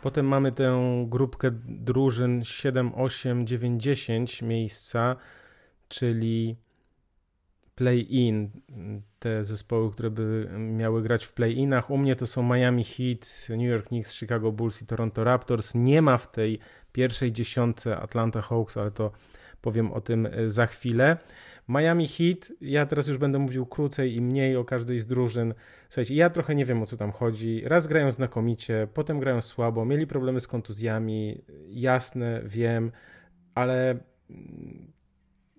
[0.02, 5.16] Potem mamy tę grupkę drużyn 7, 8, 9, 10 miejsca,
[5.88, 6.56] czyli
[7.76, 8.50] play-in,
[9.20, 11.90] te zespoły, które by miały grać w play-inach.
[11.90, 15.76] U mnie to są Miami Heat, New York Knicks, Chicago Bulls i Toronto Raptors.
[15.76, 16.60] Nie ma w tej
[16.92, 19.12] pierwszej dziesiątce Atlanta Hawks, ale to
[19.62, 21.18] powiem o tym e, za chwilę.
[21.68, 25.54] Miami Heat, ja teraz już będę mówił krócej i mniej o każdej z drużyn.
[25.90, 27.62] Słuchajcie, ja trochę nie wiem o co tam chodzi.
[27.66, 32.92] Raz grają znakomicie, potem grają słabo, mieli problemy z kontuzjami, jasne, wiem,
[33.56, 33.98] ale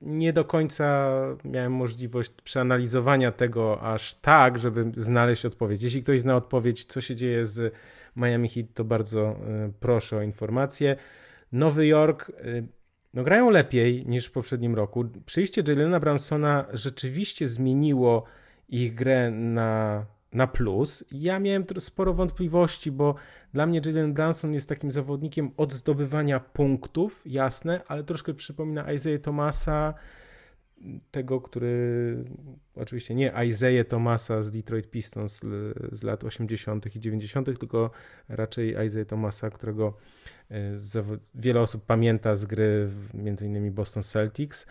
[0.03, 1.11] nie do końca
[1.45, 5.83] miałem możliwość przeanalizowania tego aż tak, żeby znaleźć odpowiedź.
[5.83, 7.75] Jeśli ktoś zna odpowiedź, co się dzieje z
[8.17, 10.97] Miami Heat, to bardzo e, proszę o informację.
[11.53, 12.33] Nowy Jork e,
[13.15, 15.05] no, grają lepiej niż w poprzednim roku.
[15.27, 18.25] Przyjście Jalena Bransona rzeczywiście zmieniło
[18.69, 21.05] ich grę na na plus.
[21.13, 23.15] Ja miałem sporo wątpliwości, bo
[23.55, 29.21] dla mnie Jalen Branson jest takim zawodnikiem od zdobywania punktów, jasne, ale troszkę przypomina Isaiah
[29.21, 29.95] Thomasa,
[31.11, 32.17] tego, który
[32.75, 35.41] oczywiście nie Isaiah Thomasa z Detroit Pistons
[35.93, 36.97] z lat 80.
[36.97, 37.91] i 90., tylko
[38.29, 39.97] raczej Isaiah Thomasa, którego
[41.35, 42.89] wiele osób pamięta z gry
[43.43, 44.67] innymi Boston Celtics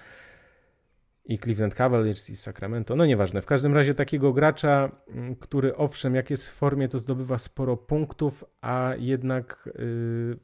[1.25, 3.41] i Cleveland Cavaliers i Sacramento, no nieważne.
[3.41, 7.77] W każdym razie takiego gracza, mm, który owszem, jak jest w formie, to zdobywa sporo
[7.77, 10.37] punktów, a jednak y,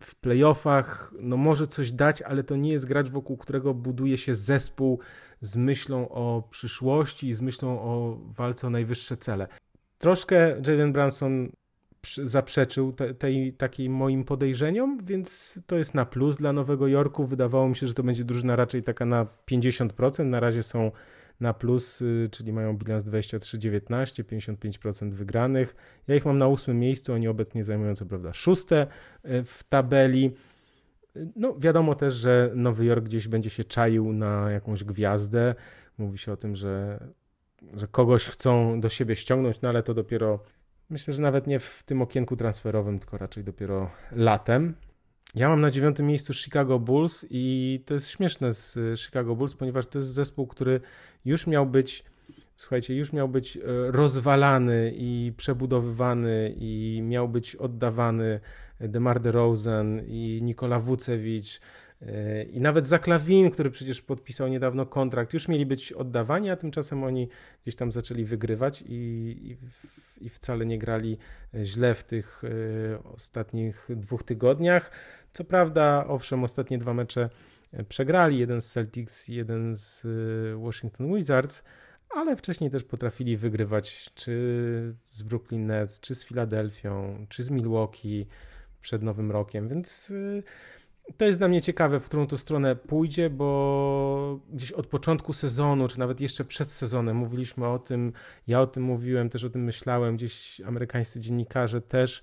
[0.00, 4.34] w playoffach no może coś dać, ale to nie jest gracz, wokół którego buduje się
[4.34, 5.00] zespół
[5.40, 9.48] z myślą o przyszłości i z myślą o walce o najwyższe cele.
[9.98, 11.52] Troszkę Jalen Branson
[12.22, 17.26] zaprzeczył te, tej takiej moim podejrzeniom, więc to jest na plus dla Nowego Jorku.
[17.26, 20.24] Wydawało mi się, że to będzie drużyna raczej taka na 50%.
[20.24, 20.90] Na razie są
[21.40, 25.76] na plus, y, czyli mają bilans 23-19, 55% wygranych.
[26.08, 28.86] Ja ich mam na ósmym miejscu, oni obecnie zajmują co prawda szóste
[29.24, 30.32] y, w tabeli.
[31.36, 35.54] No, wiadomo też, że Nowy Jork gdzieś będzie się czaił na jakąś gwiazdę.
[35.98, 37.04] Mówi się o tym, że,
[37.72, 40.40] że kogoś chcą do siebie ściągnąć, no ale to dopiero
[40.90, 44.74] Myślę, że nawet nie w tym okienku transferowym, tylko raczej dopiero latem.
[45.34, 49.86] Ja mam na dziewiątym miejscu Chicago Bulls i to jest śmieszne z Chicago Bulls, ponieważ
[49.86, 50.80] to jest zespół, który
[51.24, 52.04] już miał być,
[52.56, 58.40] słuchajcie, już miał być e, rozwalany i przebudowywany i miał być oddawany
[58.80, 61.60] DeMar DeRozan i Nikola Vucevic
[62.52, 67.04] i nawet za Klawin, który przecież podpisał niedawno kontrakt, już mieli być oddawani, a tymczasem
[67.04, 67.28] oni
[67.62, 68.94] gdzieś tam zaczęli wygrywać i,
[69.42, 69.56] i,
[70.26, 71.18] i wcale nie grali
[71.62, 74.90] źle w tych e, ostatnich dwóch tygodniach.
[75.32, 77.30] Co prawda, owszem, ostatnie dwa mecze
[77.72, 80.08] e, przegrali, jeden z Celtics, jeden z e,
[80.64, 81.64] Washington Wizards,
[82.10, 88.26] ale wcześniej też potrafili wygrywać czy z Brooklyn Nets, czy z Filadelfią, czy z Milwaukee
[88.80, 90.12] przed Nowym Rokiem, więc
[91.16, 95.88] to jest dla mnie ciekawe, w którą tu stronę pójdzie, bo gdzieś od początku sezonu,
[95.88, 98.12] czy nawet jeszcze przed sezonem mówiliśmy o tym,
[98.46, 102.22] ja o tym mówiłem, też o tym myślałem, gdzieś amerykańscy dziennikarze też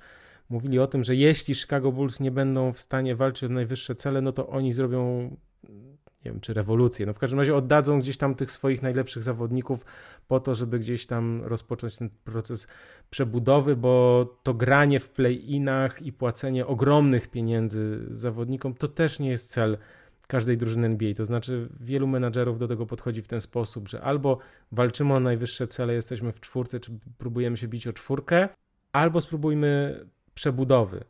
[0.49, 4.21] mówili o tym, że jeśli Chicago Bulls nie będą w stanie walczyć o najwyższe cele,
[4.21, 5.29] no to oni zrobią
[6.25, 7.05] nie wiem, czy rewolucję.
[7.05, 9.86] No w każdym razie oddadzą gdzieś tam tych swoich najlepszych zawodników
[10.27, 12.67] po to, żeby gdzieś tam rozpocząć ten proces
[13.10, 19.49] przebudowy, bo to granie w play-inach i płacenie ogromnych pieniędzy zawodnikom to też nie jest
[19.49, 19.77] cel
[20.27, 21.13] każdej drużyny NBA.
[21.13, 24.38] To znaczy, wielu menadżerów do tego podchodzi w ten sposób, że albo
[24.71, 28.49] walczymy o najwyższe cele, jesteśmy w czwórce, czy próbujemy się bić o czwórkę,
[28.91, 29.99] albo spróbujmy
[30.34, 31.03] przebudowy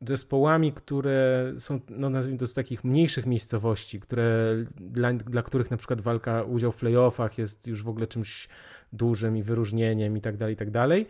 [0.00, 5.76] zespołami, które są, no nazwijmy to z takich mniejszych miejscowości, które, dla, dla których na
[5.76, 8.48] przykład walka, udział w playoffach jest już w ogóle czymś
[8.92, 11.06] dużym i wyróżnieniem i tak dalej, i tak dalej,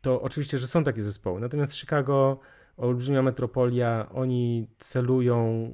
[0.00, 1.40] to oczywiście, że są takie zespoły.
[1.40, 2.38] Natomiast Chicago,
[2.76, 5.70] olbrzymia metropolia, oni celują,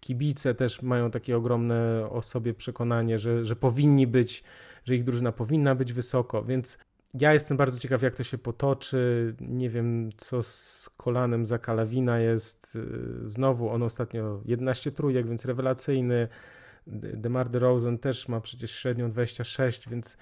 [0.00, 4.44] kibice też mają takie ogromne o sobie przekonanie, że, że powinni być,
[4.84, 6.78] że ich drużyna powinna być wysoko, więc
[7.14, 9.34] ja jestem bardzo ciekaw, jak to się potoczy.
[9.40, 12.76] Nie wiem, co z kolanem za Kalawina jest.
[12.76, 16.28] Y, znowu on ostatnio 11 trójek, więc rewelacyjny.
[16.86, 20.16] DeMar DeRozan też ma przecież średnią 26, więc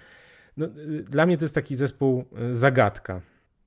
[0.57, 3.21] no, y, dla mnie to jest taki zespół y, zagadka.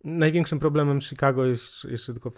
[0.03, 2.31] Największym problemem Chicago, jeszcze, jeszcze tylko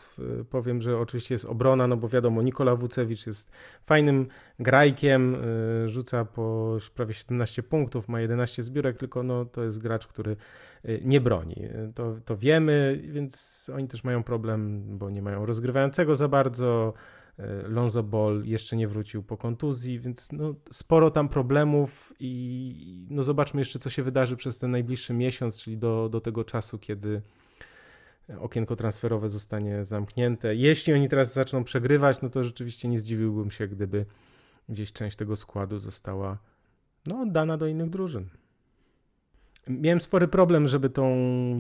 [0.50, 3.52] powiem, że oczywiście jest obrona, no bo wiadomo, Nikola Wucewicz jest
[3.86, 4.28] fajnym
[4.60, 10.08] grajkiem, y, rzuca po prawie 17 punktów, ma 11 zbiórek, tylko no, to jest gracz,
[10.08, 10.36] który
[10.86, 11.56] y, nie broni.
[11.96, 16.94] To, to wiemy, więc oni też mają problem, bo nie mają rozgrywającego za bardzo.
[17.40, 23.24] Y, Lonzo Ball jeszcze nie wrócił po kontuzji, więc no, sporo tam problemów i no,
[23.24, 27.22] zobaczmy jeszcze, co się wydarzy przez ten najbliższy miesiąc, czyli do, do tego czasu, kiedy
[28.40, 30.56] okienko transferowe zostanie zamknięte.
[30.56, 34.06] Jeśli oni teraz zaczną przegrywać, no to rzeczywiście nie zdziwiłbym się, gdyby
[34.70, 36.38] gdzieś część tego składu została
[37.06, 38.30] no, oddana do innych drużyn.
[39.68, 41.08] Miałem spory problem, żeby tą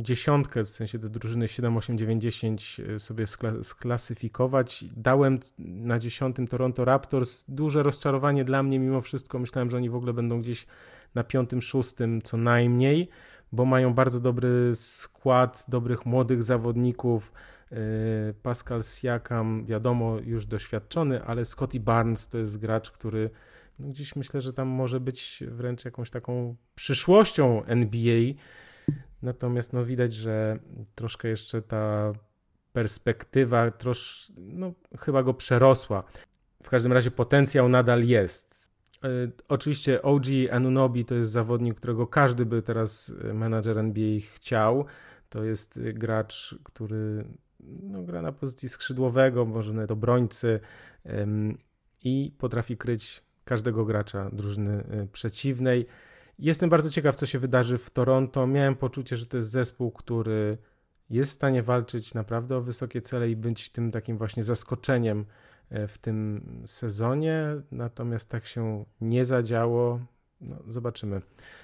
[0.01, 3.25] dziesiątkę, w sensie te drużyny 7, 8, 9, 10 sobie
[3.63, 4.85] sklasyfikować.
[4.97, 7.45] Dałem na dziesiątym Toronto Raptors.
[7.47, 9.39] Duże rozczarowanie dla mnie mimo wszystko.
[9.39, 10.65] Myślałem, że oni w ogóle będą gdzieś
[11.15, 13.09] na piątym, szóstym co najmniej,
[13.55, 17.33] bo mają bardzo dobry skład dobrych młodych zawodników.
[17.71, 17.77] Yy,
[18.43, 23.29] Pascal Siakam, wiadomo, już doświadczony, ale Scotty Barnes to jest gracz, który
[23.79, 28.33] no gdzieś myślę, że tam może być wręcz jakąś taką przyszłością NBA.
[29.21, 30.59] Natomiast no widać, że
[30.95, 32.13] troszkę jeszcze ta
[32.73, 36.03] perspektywa trosz, no, chyba go przerosła.
[36.63, 38.54] W każdym razie potencjał nadal jest.
[39.05, 44.85] Yy, oczywiście OG Anunobi to jest zawodnik, którego każdy by teraz menadżer NBA chciał.
[45.29, 47.25] To jest gracz, który
[47.83, 50.59] no, gra na pozycji skrzydłowego, może nawet obrońcy
[52.03, 55.85] i potrafi kryć każdego gracza drużyny przeciwnej.
[56.39, 58.47] Jestem bardzo ciekaw, co się wydarzy w Toronto.
[58.47, 60.57] Miałem poczucie, że to jest zespół, który
[61.09, 65.44] jest w stanie walczyć naprawdę o wysokie cele i być tym takim właśnie zaskoczeniem e,
[65.87, 67.45] w tym sezonie.
[67.71, 69.99] Natomiast tak się nie zadziało.
[70.41, 71.21] No, zobaczymy,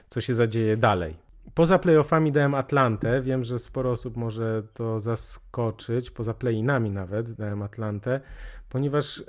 [0.07, 1.17] co się zadzieje dalej.
[1.53, 3.21] Poza playoffami dałem Atlantę.
[3.21, 6.11] Wiem, że sporo osób może to zaskoczyć.
[6.11, 8.21] Poza playinami nawet dałem Atlantę,
[8.69, 9.23] ponieważ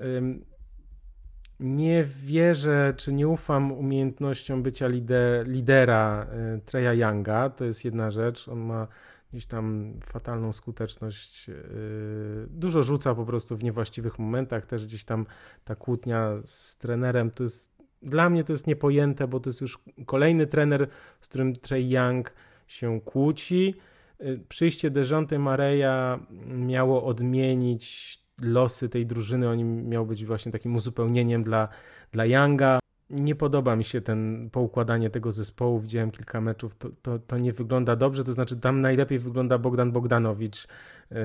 [1.61, 7.51] nie wierzę, czy nie ufam umiejętnościom bycia lider, lidera y, Treya Younga.
[7.51, 8.49] To jest jedna rzecz.
[8.49, 8.89] On ma
[9.33, 11.49] gdzieś tam fatalną skuteczność.
[11.49, 14.66] Y, dużo rzuca po prostu w niewłaściwych momentach.
[14.66, 15.27] Też gdzieś tam
[15.64, 19.79] ta kłótnia z trenerem to jest dla mnie to jest niepojęte, bo to jest już
[20.07, 20.88] kolejny trener,
[21.21, 22.33] z którym Trey Young
[22.66, 23.75] się kłóci.
[24.21, 31.45] Y, przyjście Dejonte Mareya miało odmienić losy tej drużyny, oni miał być właśnie takim uzupełnieniem
[31.45, 31.68] dla,
[32.12, 32.82] dla Younga.
[33.12, 35.81] Nie podoba mi się ten poukładanie tego zespołu.
[35.81, 38.25] Widziałem kilka meczów, to, to, to nie wygląda dobrze.
[38.25, 40.66] To znaczy, tam najlepiej wygląda Bogdan Bogdanowicz,
[41.11, 41.16] yy,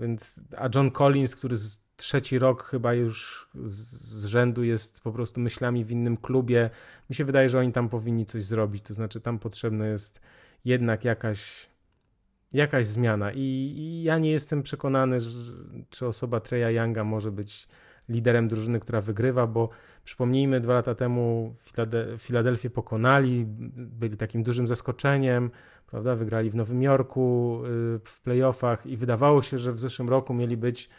[0.00, 5.40] więc, a John Collins, który z trzeci rok chyba już z rzędu jest po prostu
[5.40, 6.70] myślami w innym klubie.
[7.10, 8.82] Mi się wydaje, że oni tam powinni coś zrobić.
[8.82, 10.20] To znaczy, tam potrzebna jest
[10.64, 11.68] jednak jakaś
[12.52, 13.32] jakaś zmiana.
[13.32, 13.40] I,
[13.76, 15.52] I, ja nie jestem przekonany, że,
[15.90, 17.68] czy osoba Treya Younga może być
[18.08, 19.68] liderem drużyny, która wygrywa, bo
[20.04, 21.54] przypomnijmy, dwa lata temu
[22.18, 23.44] Filadelfię pokonali,
[23.76, 25.50] byli takim dużym zaskoczeniem,
[25.86, 26.16] prawda?
[26.16, 30.56] Wygrali w Nowym Jorku y, w playoffach i wydawało się, że w zeszłym roku mieli
[30.56, 30.90] być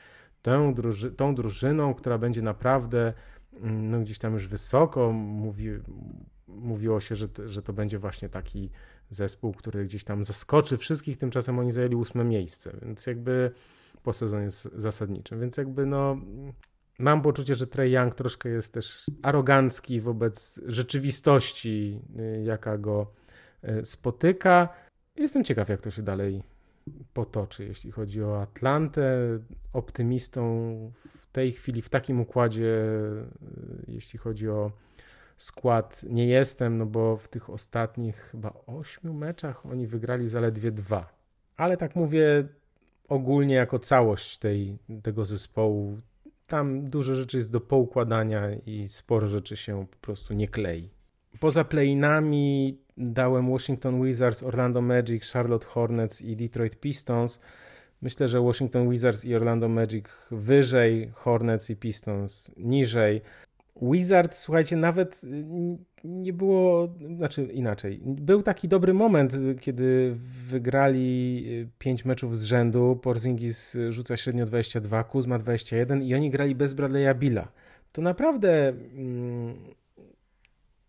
[0.41, 3.13] tą, druży tą drużyną, która będzie naprawdę
[3.53, 5.11] mm, no, gdzieś tam już wysoko.
[5.11, 5.69] Mówi,
[6.47, 8.69] mówiło się, że, że to będzie właśnie taki
[9.09, 13.51] zespół, który gdzieś tam zaskoczy wszystkich, tymczasem oni zajęli ósme miejsce, więc jakby
[14.03, 16.17] po sezonie zasadniczym, więc jakby no
[16.99, 23.11] mam poczucie, że Trey Young troszkę jest też arogancki wobec rzeczywistości, y, jaka go
[23.63, 24.69] y, spotyka.
[25.15, 26.43] Jestem ciekaw, jak to się dalej
[27.13, 29.39] potoczy, jeśli chodzi o Atlantę.
[29.73, 30.41] Optymistą
[31.17, 34.71] w tej chwili, w takim układzie, y, jeśli chodzi o
[35.37, 41.13] skład nie jestem, no bo w tych ostatnich chyba ośmiu meczach oni wygrali zaledwie dwa.
[41.57, 42.47] Ale tak mówię
[43.07, 45.99] ogólnie jako całość tej, tego zespołu.
[46.49, 50.89] Tam dużo rzeczy jest do poukładania i sporo rzeczy się po prostu nie klei.
[51.39, 57.39] Poza playinami dałem Washington Wizards, Orlando Magic, Charlotte Hornets i Detroit Pistons.
[58.01, 63.21] Myślę, że Washington Wizards i Orlando Magic wyżej, Hornets i Pistons niżej.
[63.81, 65.45] Wizards, słuchajcie, nawet y,
[66.03, 68.01] nie było, znaczy inaczej.
[68.05, 70.15] Był taki dobry moment, kiedy
[70.47, 71.45] wygrali
[71.79, 72.99] 5 y, meczów z rzędu.
[73.01, 77.47] Porzingis rzuca średnio 22, Kuzma 21 i oni grali bez Bradley'a Billa.
[77.91, 79.55] To naprawdę mm,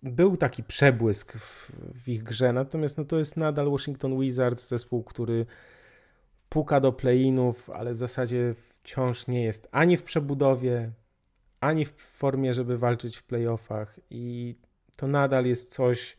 [0.02, 5.02] był taki przebłysk w, w, ich grze, natomiast no, to jest nadal Washington Wizards, zespół,
[5.02, 5.46] który
[6.48, 10.90] puka do play-inów, ale w zasadzie wciąż nie jest ani w przebudowie,
[11.60, 14.54] ani w formie, żeby walczyć w playoffach i
[14.96, 16.16] to nadal jest coś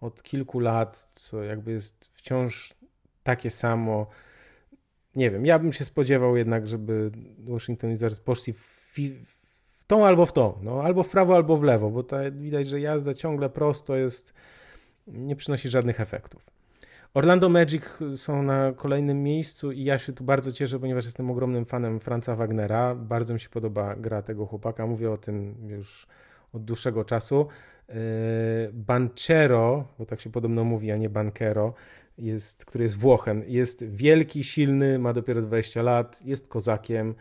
[0.00, 2.74] od kilku lat, co jakby jest wciąż
[3.22, 4.06] takie samo.
[5.16, 8.84] Nie wiem, ja bym się spodziewał jednak, żeby Washington Wizards poszli w,
[9.68, 12.68] w tą albo w tą, no, albo w prawo, albo w lewo, bo to widać,
[12.68, 14.34] że jazda ciągle prosto jest,
[15.06, 16.50] nie przynosi żadnych efektów.
[17.14, 17.82] Orlando Magic
[18.16, 22.36] są na kolejnym miejscu i ja się tu bardzo cieszę, ponieważ jestem ogromnym fanem Franza
[22.36, 22.94] Wagnera.
[22.94, 24.86] Bardzo mi się podoba gra tego chłopaka.
[24.86, 26.06] Mówię o tym już
[26.52, 27.46] od dłuższego czasu.
[27.88, 27.94] Yy,
[28.72, 31.74] Banchero, bo tak się podobno mówi, a nie Bankero,
[32.18, 33.42] jest, który jest Włochem.
[33.46, 37.14] Jest wielki, silny, ma dopiero 20 lat, jest kozakiem.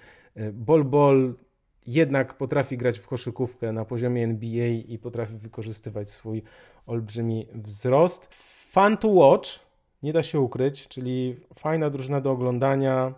[0.53, 1.33] Bol Bol
[1.87, 6.43] jednak potrafi grać w koszykówkę na poziomie NBA i potrafi wykorzystywać swój
[6.85, 8.27] olbrzymi wzrost.
[8.71, 9.49] Fun to watch,
[10.03, 13.13] nie da się ukryć, czyli fajna drużyna do oglądania,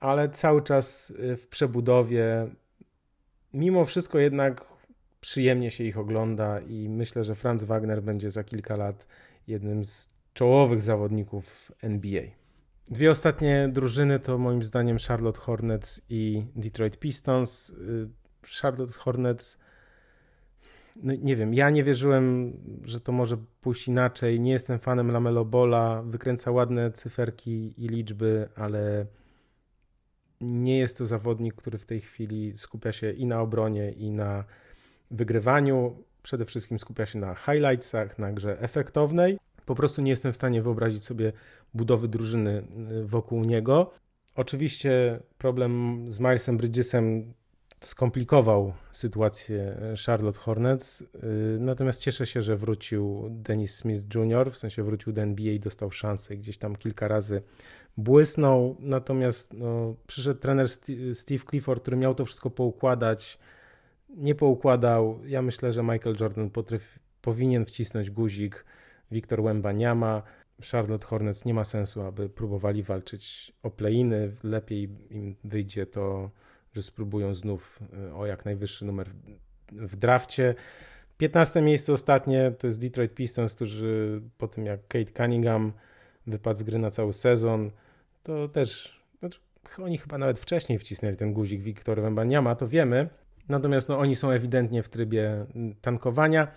[0.00, 2.48] ale cały czas y, w przebudowie.
[3.52, 4.64] Mimo wszystko jednak
[5.20, 9.06] przyjemnie się ich ogląda i myślę, że Franz Wagner będzie za kilka lat
[9.46, 12.22] jednym z czołowych zawodników NBA.
[12.90, 17.70] Dwie ostatnie drużyny to moim zdaniem Charlotte Hornets i Detroit Pistons.
[17.70, 18.08] Y,
[18.60, 19.58] Charlotte Hornets,
[20.96, 22.52] no nie wiem, ja nie wierzyłem,
[22.84, 24.40] że to może pójść inaczej.
[24.40, 29.06] Nie jestem fanem Lamelo Bola, wykręca ładne cyferki i liczby, ale
[30.40, 34.44] nie jest to zawodnik, który w tej chwili skupia się i na obronie, i na
[35.10, 36.04] wygrywaniu.
[36.22, 39.38] Przede wszystkim skupia się na highlightsach, na grze efektownej.
[39.66, 41.32] Po prostu nie jestem w stanie wyobrazić sobie
[41.74, 42.64] budowy drużyny
[43.02, 43.90] y, wokół niego.
[44.34, 47.34] Oczywiście problem z Milesem Bridgesem
[47.86, 51.06] skomplikował sytuację Charlotte Hornets, y,
[51.60, 55.90] natomiast cieszę się, że wrócił Dennis Smith Jr., w sensie wrócił do NBA i dostał
[55.90, 57.42] szansę, gdzieś tam kilka razy
[57.96, 60.68] błysnął, natomiast no, przyszedł trener
[61.14, 63.38] Steve Clifford, który miał to wszystko poukładać,
[64.08, 65.20] nie poukładał.
[65.26, 68.64] Ja myślę, że Michael Jordan potrafi, powinien wcisnąć guzik,
[69.10, 70.22] Wiktor Łęba nie ma.
[70.72, 74.32] Charlotte Hornets nie ma sensu, aby próbowali walczyć o play-iny.
[74.42, 76.30] Lepiej im wyjdzie to,
[76.74, 79.10] że spróbują znów e, o jak najwyższy numer
[79.72, 80.54] w drafcie.
[81.16, 85.72] 15 miejsce ostatnie to jest Detroit Pistons, którzy po tym jak Kate Cunningham
[86.26, 87.70] wypadł z gry na cały sezon,
[88.22, 89.40] to też znaczy,
[89.78, 93.08] oni chyba nawet wcześniej wcisnęli ten guzik Wiktor Wembaniama, to wiemy.
[93.48, 95.46] Natomiast no, oni są ewidentnie w trybie
[95.80, 96.48] tankowania.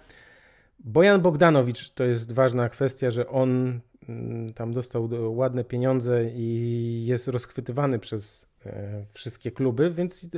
[0.79, 7.27] Bojan Bogdanowicz to jest ważna kwestia, że on mm, tam dostał ładne pieniądze i jest
[7.27, 10.29] rozchwytywany przez e, wszystkie kluby, więc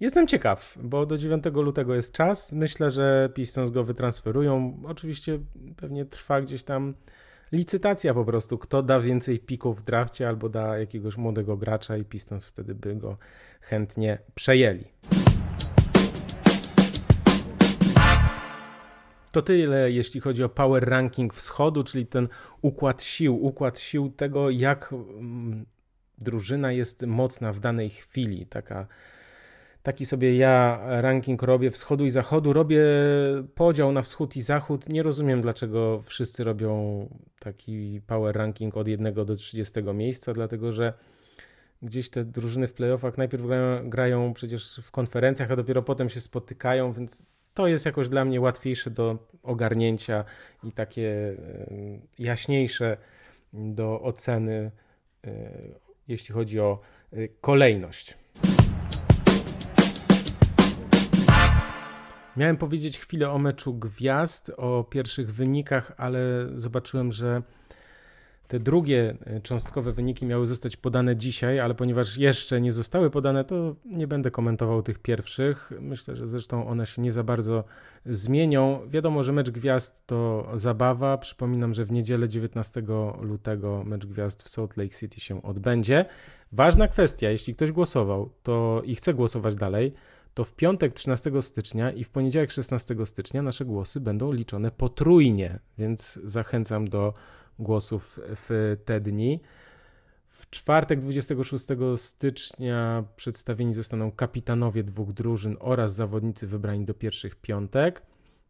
[0.00, 2.52] jestem ciekaw, bo do 9 lutego jest czas.
[2.52, 4.82] Myślę, że Pistons go wytransferują.
[4.86, 5.38] Oczywiście
[5.76, 6.94] pewnie trwa gdzieś tam
[7.52, 12.04] licytacja po prostu, kto da więcej pików w drafcie albo da jakiegoś młodego gracza i
[12.04, 13.18] Pistons wtedy by go
[13.60, 14.84] chętnie przejęli.
[19.38, 22.28] To tyle, jeśli chodzi o power ranking wschodu, czyli ten
[22.62, 25.66] układ sił, układ sił tego, jak mm,
[26.18, 28.46] drużyna jest mocna w danej chwili.
[28.46, 28.86] Taka,
[29.82, 32.52] taki sobie ja ranking robię wschodu i zachodu.
[32.52, 32.82] Robię
[33.54, 34.88] podział na wschód i zachód.
[34.88, 37.06] Nie rozumiem, dlaczego wszyscy robią
[37.38, 40.92] taki power ranking od 1 do 30 miejsca, dlatego że
[41.82, 46.20] gdzieś te drużyny w playoffach najpierw grają, grają przecież w konferencjach, a dopiero potem się
[46.20, 47.22] spotykają, więc
[47.58, 50.24] to jest jakoś dla mnie łatwiejsze do ogarnięcia
[50.64, 51.36] i takie
[52.18, 52.96] jaśniejsze
[53.52, 54.70] do oceny,
[55.24, 55.30] e,
[56.08, 56.80] jeśli chodzi o
[57.12, 58.18] e, kolejność.
[62.36, 66.20] Miałem powiedzieć chwilę o meczu gwiazd, o pierwszych wynikach, ale
[66.56, 67.42] zobaczyłem, że
[68.48, 73.44] te drugie e, cząstkowe wyniki miały zostać podane dzisiaj, ale ponieważ jeszcze nie zostały podane,
[73.44, 75.72] to nie będę komentował tych pierwszych.
[75.80, 77.64] Myślę, że zresztą one się nie za bardzo
[78.06, 78.80] zmienią.
[78.88, 81.18] Wiadomo, że mecz gwiazd to zabawa.
[81.18, 82.82] Przypominam, że w niedzielę 19
[83.20, 86.04] lutego mecz gwiazd w Salt Lake City się odbędzie.
[86.52, 89.92] Ważna kwestia, jeśli ktoś głosował to i chce głosować dalej,
[90.34, 95.58] to w piątek 13 stycznia i w poniedziałek 16 stycznia nasze głosy będą liczone potrójnie,
[95.78, 97.14] więc zachęcam do
[97.58, 99.40] głosów w te dni.
[100.28, 101.66] W czwartek 26
[101.96, 108.02] stycznia przedstawieni zostaną kapitanowie dwóch drużyn oraz zawodnicy wybrani do pierwszych piątek,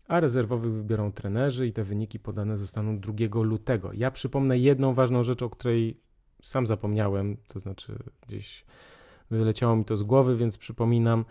[0.09, 3.93] a rezerwowych wybiorą trenerzy i te wyniki podane zostaną 2 lutego.
[3.93, 6.01] Ja przypomnę jedną ważną rzecz, o której
[6.43, 8.65] sam zapomniałem, to znaczy gdzieś
[9.31, 11.25] wyleciało mi to z głowy, więc przypominam,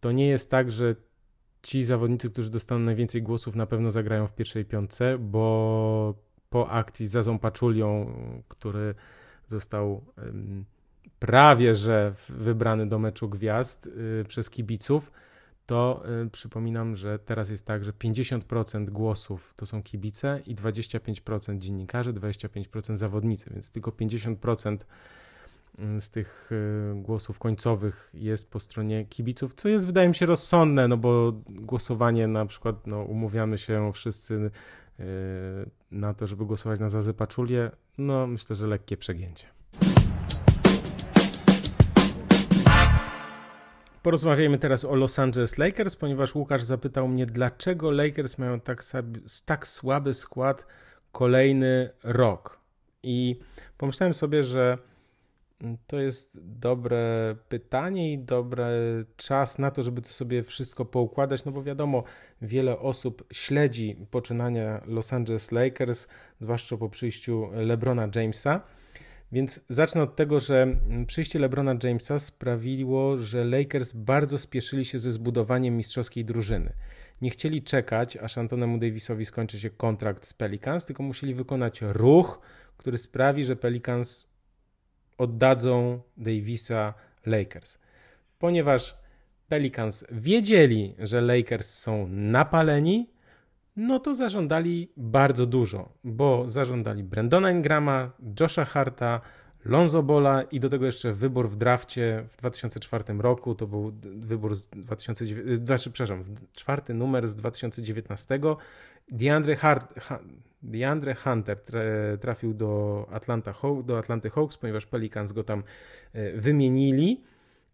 [0.00, 0.96] to nie jest tak, że
[1.62, 7.06] ci zawodnicy, którzy dostaną najwięcej głosów, na pewno zagrają w pierwszej piątce, bo po akcji
[7.06, 8.12] z Zazą Paczulią,
[8.48, 8.94] który
[9.46, 10.04] został
[11.18, 15.12] prawie że wybrany do meczu gwiazd y, przez kibiców,
[15.66, 21.58] to y, przypominam, że teraz jest tak, że 50% głosów to są kibice i 25%
[21.58, 24.78] dziennikarzy, 25% zawodnicy, więc tylko 50%
[25.96, 26.50] y, z tych
[26.94, 32.26] głosów końcowych jest po stronie kibiców, co jest wydaje mi się rozsądne, no bo głosowanie
[32.26, 34.50] na przykład, no umówiamy się wszyscy
[35.90, 39.46] na to, żeby głosować na Zazę Paczulię, no myślę, że lekkie przegięcie.
[44.02, 48.84] Porozmawiajmy teraz o Los Angeles Lakers, ponieważ Łukasz zapytał mnie, dlaczego Lakers mają tak,
[49.44, 50.66] tak słaby skład
[51.12, 52.58] kolejny rok.
[53.02, 53.40] I
[53.78, 54.78] pomyślałem sobie, że
[55.86, 58.64] to jest dobre pytanie i dobry
[59.16, 62.04] czas na to, żeby to sobie wszystko poukładać, no bo wiadomo,
[62.42, 66.08] wiele osób śledzi poczynania Los Angeles Lakers,
[66.40, 68.60] zwłaszcza po przyjściu LeBrona Jamesa.
[69.32, 75.12] Więc zacznę od tego, że przyjście LeBrona Jamesa sprawiło, że Lakers bardzo spieszyli się ze
[75.12, 76.72] zbudowaniem mistrzowskiej drużyny.
[77.22, 82.40] Nie chcieli czekać, aż Antonemu Davisowi skończy się kontrakt z Pelicans, tylko musieli wykonać ruch,
[82.76, 84.27] który sprawi, że Pelicans
[85.18, 86.94] oddadzą Davisa
[87.26, 87.78] Lakers.
[88.38, 88.96] Ponieważ
[89.48, 93.10] Pelicans wiedzieli, że Lakers są napaleni,
[93.76, 98.10] no to zażądali bardzo dużo, bo zażądali Brendona Ingrama,
[98.40, 99.20] Josha Harta,
[99.64, 103.54] Lonzo Bola i do tego jeszcze wybór w drafcie w 2004 roku.
[103.54, 108.40] To był wybór z 2009, znaczy, przepraszam, czwarty numer z 2019.
[109.10, 109.94] DeAndre, Hart,
[110.62, 111.58] DeAndre Hunter
[112.20, 113.54] trafił do, Atlanta,
[113.84, 115.62] do Atlanty Hawks, ponieważ Pelicans go tam
[116.12, 117.22] e, wymienili,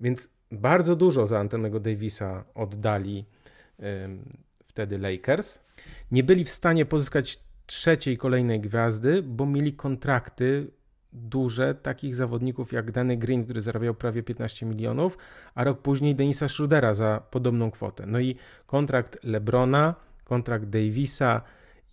[0.00, 3.24] więc bardzo dużo za Antonego Davisa oddali
[4.66, 5.60] wtedy Lakers.
[6.10, 10.70] Nie byli w stanie pozyskać trzeciej kolejnej gwiazdy, bo mieli kontrakty
[11.12, 15.18] duże takich zawodników jak Danny Green, który zarabiał prawie 15 milionów,
[15.54, 18.06] a rok później Denisa Schrudera za podobną kwotę.
[18.06, 21.42] No i kontrakt LeBrona, kontrakt Davisa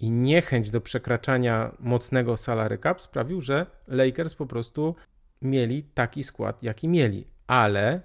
[0.02, 4.96] i niechęć do przekraczania mocnego salary cap sprawił, że Lakers po prostu
[5.42, 8.02] mieli taki skład, jaki mieli, ale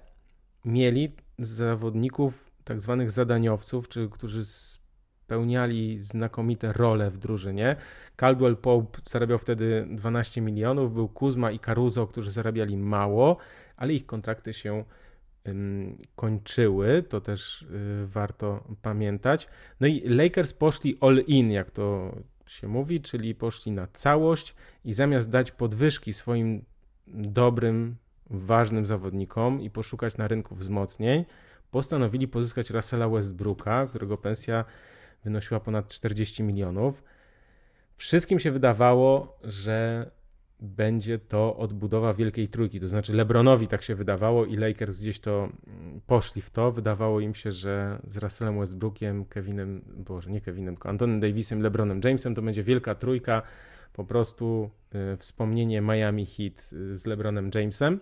[0.65, 7.75] mieli zawodników tak zwanych zadaniowców, czy którzy spełniali znakomite role w drużynie.
[8.15, 13.37] Caldwell Pope zarabiał wtedy 12 milionów, był Kuzma i Caruso, którzy zarabiali mało,
[13.77, 14.83] ale ich kontrakty się
[16.15, 19.47] kończyły, to też y, warto pamiętać.
[19.79, 24.93] No i Lakers poszli all in, jak to się mówi, czyli poszli na całość i
[24.93, 26.65] zamiast dać podwyżki swoim
[27.07, 27.95] dobrym,
[28.29, 31.25] ważnym zawodnikom i poszukać na rynku wzmocnień,
[31.71, 34.65] postanowili pozyskać Russella Westbrooka, którego pensja
[35.23, 37.03] wynosiła ponad 40 milionów.
[37.97, 40.09] Wszystkim się wydawało, że
[40.59, 42.79] będzie to odbudowa Wielkiej Trójki.
[42.79, 46.71] To znaczy LeBronowi tak się wydawało i Lakers gdzieś to mm, poszli w to.
[46.71, 52.01] Wydawało im się, że z Russellem Westbrookiem, Kevinem, boże nie Kevinem, tylko Antonym Davisem, LeBronem
[52.03, 53.41] Jamesem to będzie Wielka Trójka.
[53.93, 54.69] Po prostu
[55.13, 57.99] y, wspomnienie Miami Heat y, z LeBronem Jamesem.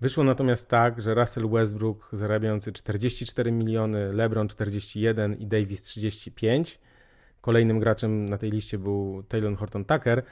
[0.00, 6.78] Wyszło natomiast tak, że Russell Westbrook zarabiający 44 miliony, LeBron 41 i Davis 35.
[7.40, 10.22] Kolejnym graczem na tej liście był Taylor Horton Tucker.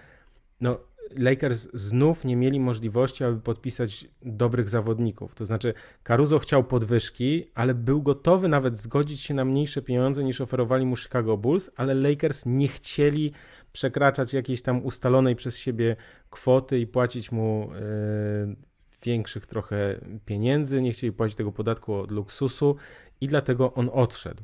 [0.61, 0.79] No,
[1.19, 5.35] Lakers znów nie mieli możliwości, aby podpisać dobrych zawodników.
[5.35, 10.41] To znaczy, Caruso chciał podwyżki, ale był gotowy nawet zgodzić się na mniejsze pieniądze niż
[10.41, 13.33] oferowali mu Chicago Bulls, ale Lakers nie chcieli
[13.73, 15.97] przekraczać jakiejś tam ustalonej przez siebie
[16.31, 17.71] kwoty i płacić mu
[18.49, 18.57] yy,
[19.03, 22.77] większych trochę pieniędzy, nie chcieli płacić tego podatku od luksusu
[23.21, 24.43] i dlatego on odszedł.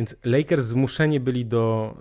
[0.00, 1.94] Więc Lakers zmuszeni byli do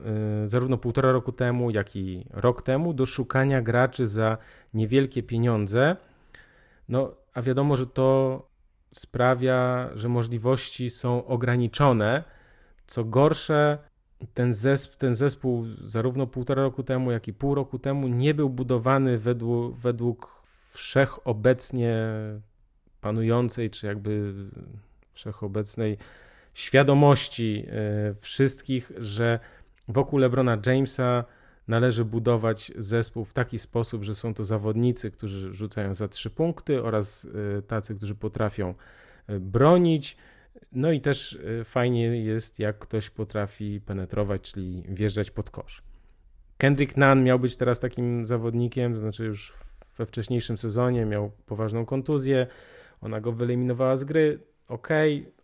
[0.44, 4.38] y, zarówno półtora roku temu, jak i rok temu do szukania graczy za
[4.74, 5.96] niewielkie pieniądze.
[6.90, 8.42] No, a wiadomo, że to
[8.94, 12.24] sprawia, że możliwości są ograniczone.
[12.88, 13.78] Co gorsze,
[14.34, 18.50] ten zespół, ten zespół zarówno półtora roku temu, jak i pół roku temu nie był
[18.50, 21.98] budowany według, według wszechobecnie
[23.02, 24.34] panującej, czy jakby
[25.14, 25.98] wszechobecnej
[26.54, 29.40] świadomości e, wszystkich, że
[29.88, 31.24] wokół LeBrona Jamesa
[31.68, 36.84] należy budować zespół w taki sposób, że są to zawodnicy, którzy rzucają za trzy punkty
[36.84, 37.28] oraz
[37.58, 38.74] e, tacy, którzy potrafią
[39.28, 40.18] e, bronić.
[40.72, 45.84] No i też fajnie jest, jak ktoś potrafi penetrować, czyli wjeżdżać pod kosz.
[46.58, 49.54] Kendrick Nunn miał być teraz takim zawodnikiem, to znaczy już
[49.98, 52.48] we wcześniejszym sezonie miał poważną kontuzję,
[53.02, 54.40] ona go wyeliminowała z gry
[54.70, 54.88] ok.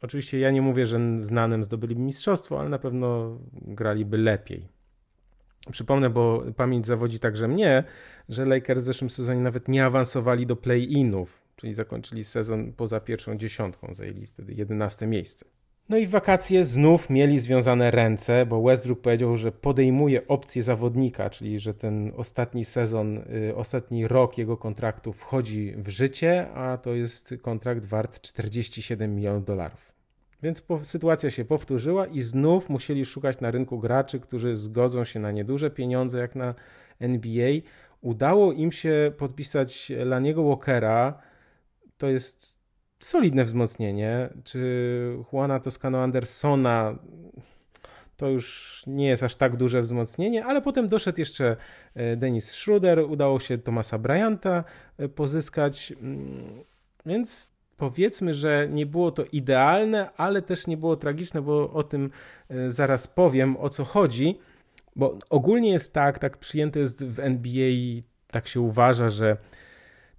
[0.02, 4.68] Oczywiście ja nie mówię, że znanym zdobyliby mistrzostwo, ale na pewno graliby lepiej.
[5.72, 7.84] Przypomnę, bo pamięć zawodzi także mnie,
[8.30, 13.38] że Lakers w zeszłym sezonie nawet nie awansowali do play-inów, czyli zakończyli sezon poza pierwszą
[13.38, 15.46] dziesiątką, zajęli wtedy 11 miejsce.
[15.90, 21.30] No i w wakacje znów mieli związane ręce, bo Westbrook powiedział, że podejmuje opcję zawodnika,
[21.30, 26.94] czyli że ten ostatni sezon, y, ostatni rok jego kontraktu wchodzi w życie, a to
[26.94, 29.92] jest kontrakt wart 47 milionów dolarów.
[30.44, 35.32] Więc sytuacja się powtórzyła i znów musieli szukać na rynku graczy, którzy zgodzą się na
[35.32, 36.56] nieduże pieniądze, jak na
[37.00, 37.52] NBA.
[38.02, 41.22] Udało im się podpisać Laniego Walkera.
[41.98, 42.65] To jest
[43.00, 44.30] solidne wzmocnienie.
[44.44, 46.96] Czy Juana Toscano Andersona
[48.18, 51.58] To już nie jest aż tak duże wzmocnienie, ale potem doszedł jeszcze
[51.96, 54.64] e, Dennis Schroeder, udało się Tomasa Bryanta
[54.98, 56.64] e, pozyskać, mm,
[57.06, 62.10] więc powiedzmy, że nie było to idealne, ale też nie było tragiczne, bo o tym
[62.50, 64.40] e, zaraz powiem, o co chodzi.
[64.96, 69.38] Bo ogólnie jest tak, tak przyjęte jest w NBA, tak się uważa, że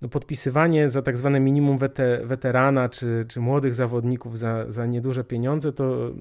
[0.03, 1.79] no podpisywanie za tak zwane minimum
[2.25, 6.13] weterana czy, czy młodych zawodników za, za nieduże pieniądze, to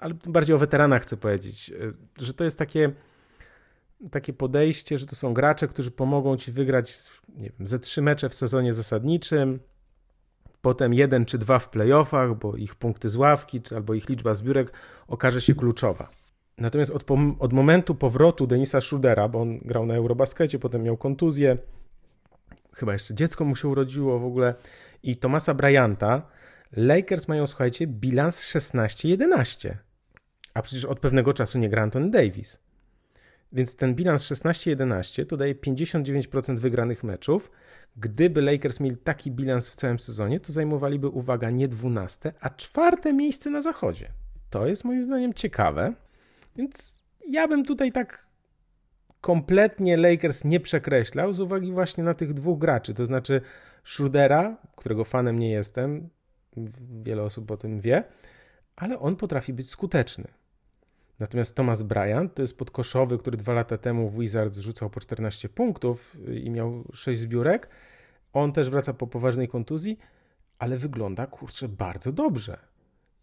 [0.00, 1.92] ale bardziej o weteranach chcę powiedzieć, e,
[2.24, 2.92] że to jest takie,
[4.10, 6.96] takie podejście, że to są gracze, którzy pomogą ci wygrać
[7.36, 9.60] nie wiem, ze trzy mecze w sezonie zasadniczym,
[10.62, 14.34] potem jeden czy dwa w playoffach, bo ich punkty z ławki czy, albo ich liczba
[14.34, 14.72] zbiórek
[15.08, 16.10] okaże się kluczowa.
[16.58, 17.04] Natomiast od,
[17.38, 21.56] od momentu powrotu Denisa Schudera, bo on grał na Eurobaskecie, potem miał kontuzję,
[22.80, 24.54] chyba jeszcze dziecko mu się urodziło w ogóle,
[25.02, 26.22] i Tomasa Bryanta,
[26.76, 29.74] Lakers mają, słuchajcie, bilans 16-11.
[30.54, 32.60] A przecież od pewnego czasu nie gra Anthony Davis.
[33.52, 37.50] Więc ten bilans 16-11 to daje 59% wygranych meczów.
[37.96, 43.12] Gdyby Lakers mieli taki bilans w całym sezonie, to zajmowaliby, uwaga, nie 12, a czwarte
[43.12, 44.08] miejsce na zachodzie.
[44.50, 45.92] To jest moim zdaniem ciekawe.
[46.56, 48.29] Więc ja bym tutaj tak
[49.20, 53.40] kompletnie Lakers nie przekreślał z uwagi właśnie na tych dwóch graczy, to znaczy
[53.84, 56.08] Schrudera, którego fanem nie jestem,
[57.02, 58.04] wiele osób o tym wie,
[58.76, 60.28] ale on potrafi być skuteczny.
[61.18, 65.48] Natomiast Thomas Bryant to jest podkoszowy, który dwa lata temu w Wizards rzucał po 14
[65.48, 67.68] punktów i miał 6 zbiórek.
[68.32, 69.98] On też wraca po poważnej kontuzji,
[70.58, 72.69] ale wygląda kurczę bardzo dobrze.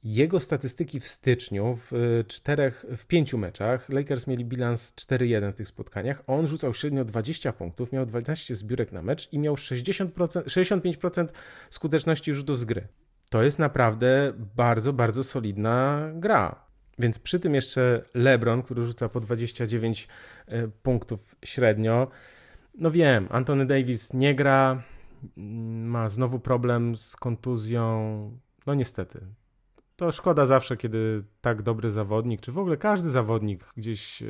[0.10, 1.91] Jego statystyki w styczniu w
[2.28, 7.53] czterech, w pięciu meczach, Lakers mieli bilans 4-1 w tych spotkaniach, on rzucał średnio 20
[7.53, 11.28] punktów, miał 12 zbiórek na mecz i miał 60%, 65%
[11.70, 12.88] skuteczności rzutów z gry.
[13.30, 16.66] To jest naprawdę bardzo, bardzo solidna gra.
[16.99, 20.08] Więc przy tym jeszcze LeBron, który rzuca po 29
[20.47, 22.08] e, punktów średnio.
[22.76, 24.84] No wiem, Anthony Davis nie gra,
[25.38, 28.39] mm, ma znowu problem z kontuzją.
[28.68, 29.22] No niestety.
[29.97, 34.25] To szkoda zawsze, kiedy tak dobry zawodnik, czy w ogóle każdy zawodnik gdzieś e,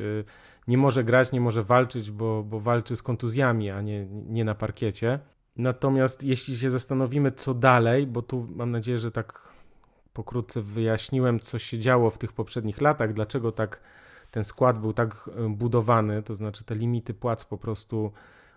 [0.68, 4.56] nie może grać, nie może walczyć, bo, bo walczy z kontuzjami, a nie, nie na
[4.56, 5.20] parkiecie.
[5.58, 9.54] Natomiast jeśli się zastanowimy, co dalej, bo tu mam nadzieję, że tak
[10.14, 13.82] pokrótce wyjaśniłem, co się działo w tych poprzednich latach, dlaczego tak
[14.32, 18.12] ten skład był tak e, budowany, to znaczy te limity płac po prostu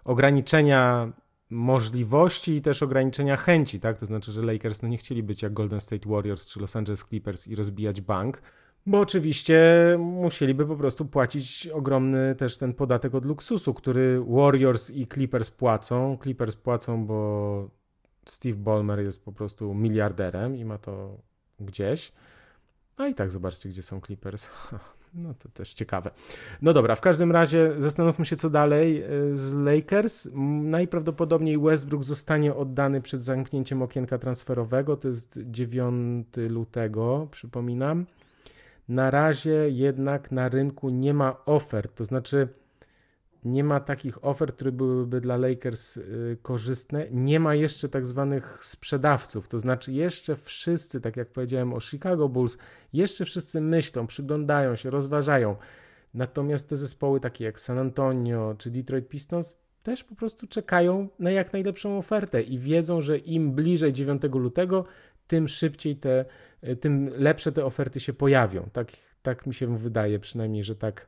[0.04, 1.12] ograniczenia
[1.51, 3.98] możliwości i też ograniczenia chęci, tak?
[3.98, 7.05] To znaczy, że Lakers no nie chcieli być jak Golden State Warriors czy Los Angeles
[7.05, 8.42] Clippers i rozbijać bank,
[8.86, 9.59] bo oczywiście
[9.98, 16.18] musieliby po prostu płacić ogromny też ten podatek od luksusu, który Warriors i Clippers płacą.
[16.22, 17.70] Clippers płacą, bo
[18.24, 21.18] Steve Ballmer jest po prostu miliarderem i ma to
[21.61, 22.12] gdzieś.
[22.96, 24.51] A i tak zobaczcie, gdzie są Clippers.
[25.14, 26.11] No to też ciekawe.
[26.62, 30.28] No dobra, w każdym razie zastanówmy się, co dalej e, z Lakers.
[30.62, 34.96] Najprawdopodobniej Westbrook zostanie oddany przed zamknięciem okienka transferowego.
[34.96, 38.06] To jest 9 lutego, przypominam.
[38.88, 42.48] Na razie jednak na rynku nie ma ofert, to znaczy
[43.45, 47.07] nie ma takich ofert, które byłyby dla Lakers y, korzystne.
[47.11, 52.28] Nie ma jeszcze tak zwanych sprzedawców, to znaczy jeszcze wszyscy, tak jak powiedziałem o Chicago
[52.28, 52.59] Bulls,
[52.93, 55.57] jeszcze wszyscy myślą, przyglądają się, rozważają.
[56.14, 61.30] Natomiast te zespoły takie jak San Antonio czy Detroit Pistons też po prostu czekają na
[61.30, 64.84] jak najlepszą ofertę i wiedzą, że im bliżej 9 lutego,
[65.26, 66.24] tym szybciej te,
[66.68, 68.68] y, tym lepsze te oferty się pojawią.
[68.72, 71.07] Tak, tak mi się wydaje przynajmniej, że tak,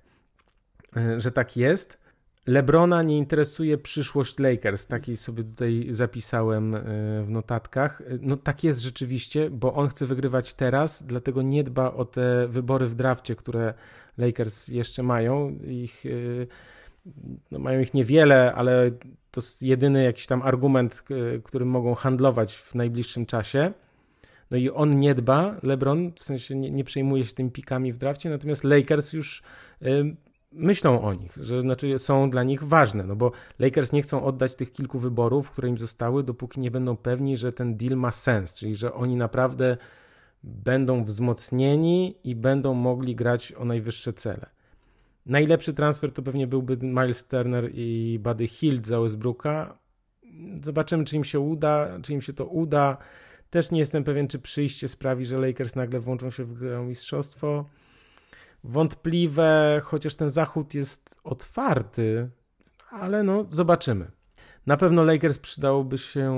[0.96, 2.01] y, że tak jest.
[2.46, 6.80] Lebrona nie interesuje przyszłość Lakers, takiej sobie tutaj zapisałem e,
[7.24, 8.02] w notatkach.
[8.20, 12.86] No tak jest rzeczywiście, bo on chce wygrywać teraz, dlatego nie dba o te wybory
[12.86, 13.74] w drafcie, które
[14.18, 15.58] Lakers jeszcze mają.
[15.68, 16.10] Ich, e,
[17.50, 18.90] no mają ich niewiele, ale
[19.30, 21.04] to jest jedyny jakiś tam argument,
[21.44, 23.72] którym mogą handlować w najbliższym czasie.
[24.50, 27.98] No i on nie dba, LeBron w sensie nie, nie przejmuje się tymi pikami w
[27.98, 29.42] drafcie, natomiast Lakers już
[29.82, 29.86] e,
[30.52, 34.54] myślą o nich, że znaczy są dla nich ważne, no bo Lakers nie chcą oddać
[34.54, 38.54] tych kilku wyborów, które im zostały, dopóki nie będą pewni, że ten deal ma sens,
[38.54, 39.76] czyli że oni naprawdę
[40.42, 44.46] będą wzmocnieni i będą mogli grać o najwyższe cele.
[45.26, 49.78] Najlepszy transfer to pewnie byłby Miles Turner i Buddy Hield za Westbrooka.
[50.62, 52.96] Zobaczymy, czy im się uda, czy im się to uda.
[53.50, 57.64] Też nie jestem pewien, czy przyjście sprawi, że Lakers nagle włączą się w grę mistrzostwo
[58.64, 62.30] wątpliwe, chociaż ten zachód jest otwarty,
[62.90, 64.10] ale no zobaczymy.
[64.66, 66.32] Na pewno Lakers przydałoby się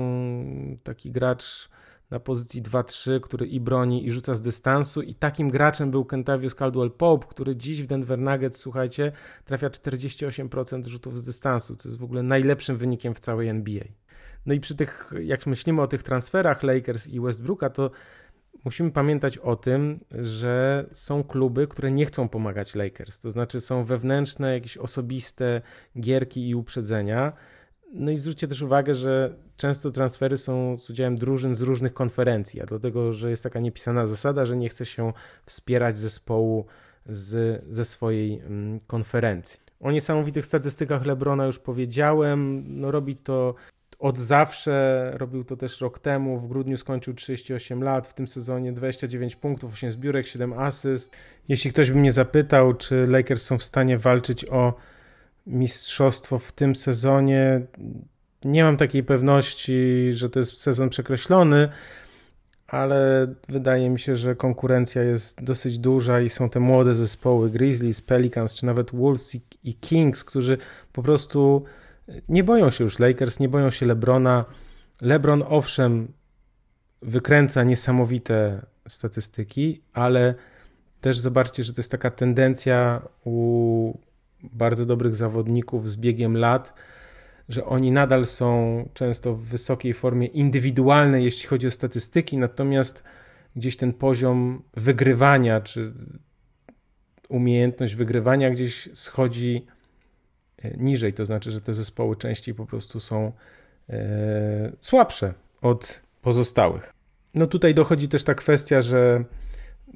[0.83, 1.69] taki gracz
[2.11, 5.01] na pozycji 2-3, który i broni, i rzuca z dystansu.
[5.01, 9.11] I takim graczem był Kentavious Caldwell Pope, który dziś w Denver Nuggets, słuchajcie,
[9.45, 13.83] trafia 48% rzutów z dystansu, co jest w ogóle najlepszym wynikiem w całej NBA.
[14.45, 17.91] No i przy tych, jak myślimy o tych transferach Lakers i Westbrooka, to
[18.65, 23.19] musimy pamiętać o tym, że są kluby, które nie chcą pomagać Lakers.
[23.19, 25.61] To znaczy są wewnętrzne, jakieś osobiste
[25.99, 27.33] gierki i uprzedzenia.
[27.93, 32.61] No i zwróćcie też uwagę, że często transfery są z udziałem drużyn z różnych konferencji,
[32.61, 35.13] a dlatego, że jest taka niepisana zasada, że nie chce się
[35.45, 36.65] wspierać zespołu
[37.05, 39.59] z, ze swojej mm, konferencji.
[39.79, 42.63] O niesamowitych statystykach Lebrona już powiedziałem.
[42.67, 43.55] No, robi to
[44.05, 46.39] od zawsze, robił to też rok temu.
[46.39, 51.15] W grudniu skończył 38 lat, w tym sezonie 29 punktów, 8 zbiórek, 7 asyst.
[51.47, 54.73] Jeśli ktoś by mnie zapytał, czy Lakers są w stanie walczyć o
[55.47, 57.61] mistrzostwo w tym sezonie,
[58.43, 61.69] nie mam takiej pewności, że to jest sezon przekreślony,
[62.67, 68.01] ale wydaje mi się, że konkurencja jest dosyć duża i są te młode zespoły Grizzlies,
[68.01, 70.57] Pelicans czy nawet Wolves i Kings, którzy
[70.93, 71.65] po prostu
[72.29, 74.45] nie boją się już Lakers, nie boją się LeBrona.
[75.01, 76.13] LeBron owszem
[77.01, 80.35] wykręca niesamowite statystyki, ale
[81.01, 83.97] też zobaczcie, że to jest taka tendencja u
[84.43, 86.73] bardzo dobrych zawodników z biegiem lat,
[87.49, 93.03] że oni nadal są często w wysokiej formie indywidualnej, jeśli chodzi o statystyki, natomiast
[93.55, 95.91] gdzieś ten poziom wygrywania, czy
[97.29, 99.65] umiejętność wygrywania gdzieś schodzi
[100.77, 101.13] niżej.
[101.13, 103.31] To znaczy, że te zespoły częściej po prostu są
[103.89, 106.93] e, słabsze od pozostałych.
[107.35, 109.23] No tutaj dochodzi też ta kwestia, że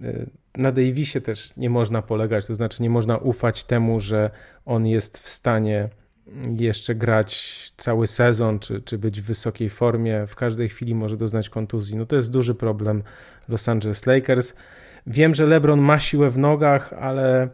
[0.03, 0.25] e,
[0.57, 4.31] na Davisie też nie można polegać, to znaczy nie można ufać temu, że
[4.65, 5.89] on jest w stanie
[6.57, 10.27] jeszcze grać cały sezon, czy, czy być w wysokiej formie.
[10.27, 11.97] W każdej chwili może doznać kontuzji.
[11.97, 13.03] No to jest duży problem
[13.47, 14.53] Los Angeles Lakers.
[15.07, 17.49] Wiem, że LeBron ma siłę w nogach, ale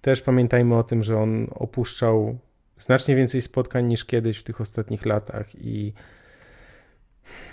[0.00, 2.38] też pamiętajmy o tym, że on opuszczał
[2.78, 5.92] znacznie więcej spotkań niż kiedyś w tych ostatnich latach i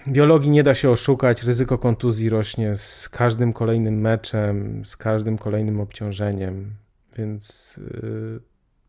[0.07, 5.79] biologii nie da się oszukać, ryzyko kontuzji rośnie z każdym kolejnym meczem, z każdym kolejnym
[5.79, 6.73] obciążeniem,
[7.17, 8.39] więc y,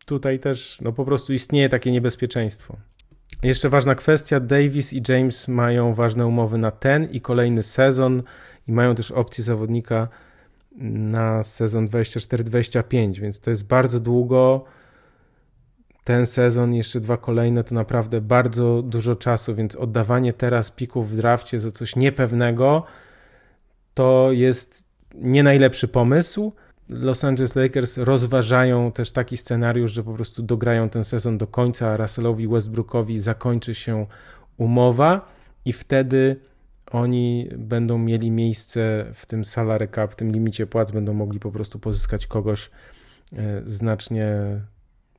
[0.07, 2.77] tutaj też no, po prostu istnieje takie niebezpieczeństwo.
[3.43, 8.23] Jeszcze ważna kwestia: Davis i James mają ważne umowy na ten i kolejny sezon
[8.69, 10.09] i mają też opcję zawodnika
[10.79, 14.65] na sezon 24-25, więc to jest bardzo długo.
[16.05, 21.17] Ten sezon, jeszcze dwa kolejne, to naprawdę bardzo dużo czasu, więc oddawanie teraz pików w
[21.17, 22.85] drafcie za coś niepewnego
[23.97, 26.53] to jest nie najlepszy pomysł.
[26.89, 31.89] Los Angeles Lakers rozważają też taki scenariusz, że po prostu dograją ten sezon do końca,
[31.89, 34.07] a Russellowi Westbrookowi zakończy się
[34.57, 35.29] umowa
[35.65, 36.37] i wtedy
[36.91, 41.53] oni będą mieli miejsce w tym salary cap, w tym limicie płac, będą mogli po
[41.53, 42.71] prostu pozyskać kogoś
[43.33, 44.31] e, znacznie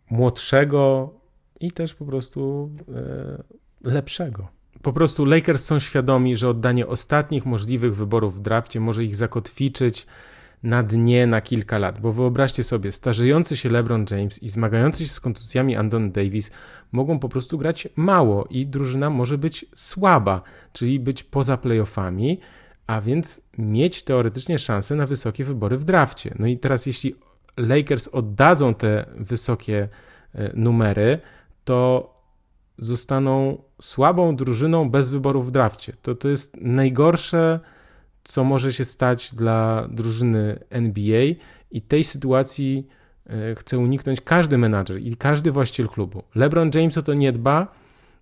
[0.10, 1.14] młodszego
[1.60, 2.70] i też po prostu
[3.84, 4.48] e, lepszego.
[4.82, 10.08] Po prostu Lakers są świadomi, że oddanie ostatnich możliwych wyborów w drafcie może ich zakotwiczyć
[10.64, 15.10] na dnie na kilka lat, bo wyobraźcie sobie, starzejący się LeBron James i zmagający się
[15.10, 16.52] z kontuzjami Andon Davis
[16.92, 20.42] mogą po prostu grać mało i drużyna może być słaba,
[20.74, 22.40] czyli być poza playoffami,
[22.88, 26.36] a więc mieć teoretycznie szansę na wysokie wybory w drafcie.
[26.40, 27.16] No i teraz jeśli
[27.58, 29.90] Lakers oddadzą te wysokie
[30.34, 31.20] e, numery,
[31.64, 32.14] to
[32.78, 35.94] zostaną słabą drużyną bez wyborów w drafcie.
[36.02, 37.60] To, to jest najgorsze
[38.28, 41.22] co może się stać dla drużyny NBA
[41.72, 42.88] i tej sytuacji
[43.30, 46.24] e, chce uniknąć każdy menadżer i każdy właściciel klubu.
[46.36, 47.68] LeBron James o to nie dba,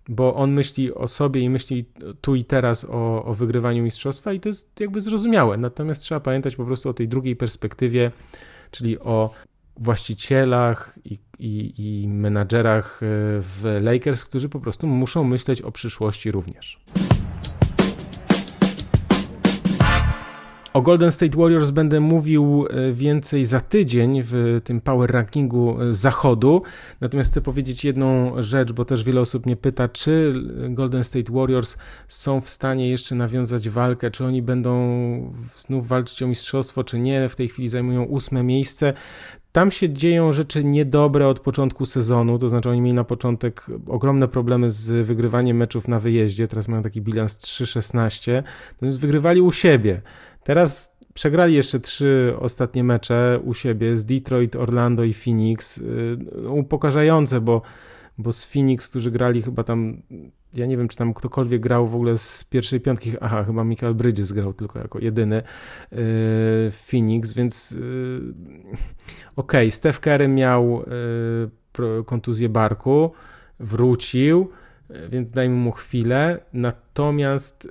[0.08, 1.84] bo on myśli o sobie i myśli
[2.20, 5.56] tu i teraz o, o wygrywaniu mistrzostwa i to jest jakby zrozumiałe.
[5.56, 8.10] Natomiast trzeba pamiętać po prostu o tej drugiej perspektywie,
[8.70, 9.30] czyli o
[9.76, 13.06] właścicielach i, i, i menadżerach e,
[13.40, 16.80] w Lakers, którzy po prostu muszą myśleć o przyszłości również.
[20.76, 25.92] O Golden State Warriors będę mówił e, więcej za tydzień w tym power rankingu e,
[25.92, 26.62] zachodu.
[27.00, 30.32] Natomiast chcę powiedzieć jedną rzecz, bo też wiele osób mnie pyta, czy
[30.68, 31.76] Golden State Warriors
[32.08, 34.72] są w stanie jeszcze nawiązać walkę, czy oni będą
[35.56, 37.28] znów walczyć o mistrzostwo, czy nie.
[37.28, 38.92] W tej chwili zajmują ósme miejsce.
[39.52, 44.28] Tam się dzieją rzeczy niedobre od początku sezonu, to znaczy oni mieli na początek ogromne
[44.28, 50.02] problemy z wygrywaniem meczów na wyjeździe, teraz mają taki bilans 3-16, natomiast wygrywali u siebie.
[50.46, 55.78] Teraz przegrali jeszcze trzy ostatnie mecze u siebie z Detroit, Orlando i Phoenix.
[55.78, 56.18] Y,
[56.48, 57.62] upokarzające, bo
[58.18, 60.02] bo z Phoenix, którzy grali chyba tam,
[60.54, 63.94] ja nie wiem, czy tam ktokolwiek grał w ogóle z pierwszej piątki, aha, chyba Michael
[63.94, 65.42] Bridges grał tylko jako jedyny
[65.92, 65.98] yy,
[66.70, 67.78] Phoenix, więc yy,
[69.36, 70.84] okej, okay, Steph Curry miał
[72.06, 73.12] kontuzję barku,
[73.60, 74.50] wrócił,
[75.08, 77.68] więc dajmy mu chwilę, natomiast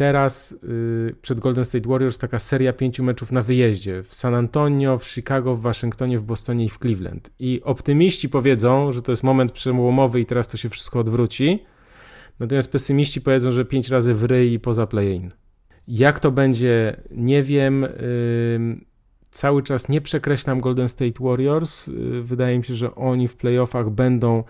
[0.00, 4.98] teraz y, przed Golden State Warriors taka seria pięciu meczów na wyjeździe w San Antonio,
[4.98, 7.30] w Chicago, w Waszyngtonie, w Bostonie i w Cleveland.
[7.38, 11.64] I optymiści powiedzą, że to jest moment przełomowy i teraz to się wszystko odwróci.
[12.38, 15.30] Natomiast pesymiści powiedzą, że pięć razy w ryj i poza play-in.
[15.88, 17.86] Jak to będzie, nie wiem.
[19.30, 21.88] Cały czas nie przekreślam Golden State Warriors.
[21.88, 24.44] Y, wydaje mi się, że oni w playoffach będą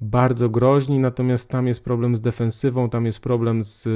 [0.00, 3.88] bardzo groźni, natomiast tam jest problem z defensywą, tam jest problem z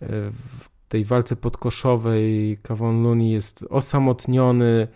[0.00, 4.88] w tej walce podkoszowej Kawon Looney jest osamotniony.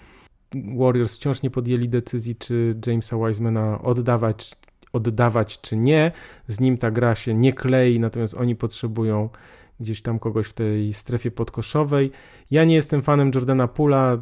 [0.78, 4.52] Warriors wciąż nie podjęli decyzji, czy Jamesa Wisemana oddawać,
[4.92, 6.12] oddawać, czy nie.
[6.48, 9.28] Z nim ta gra się nie klei, natomiast oni potrzebują
[9.80, 12.10] gdzieś tam kogoś w tej strefie podkoszowej.
[12.50, 14.18] Ja nie jestem fanem Jordana Pula,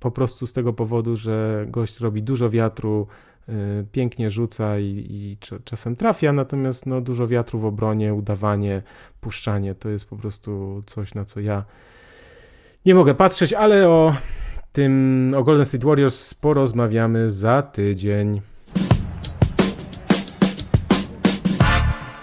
[0.00, 3.06] po prostu z tego powodu, że gość robi dużo wiatru,
[3.92, 8.82] pięknie rzuca i, i, czasem trafia, natomiast no, dużo wiatru w obronie, udawanie,
[9.20, 11.64] puszczanie to jest po prostu coś, na co ja
[12.86, 14.14] nie mogę patrzeć, ale o
[14.72, 18.40] tym, o Golden State Warriors porozmawiamy za tydzień.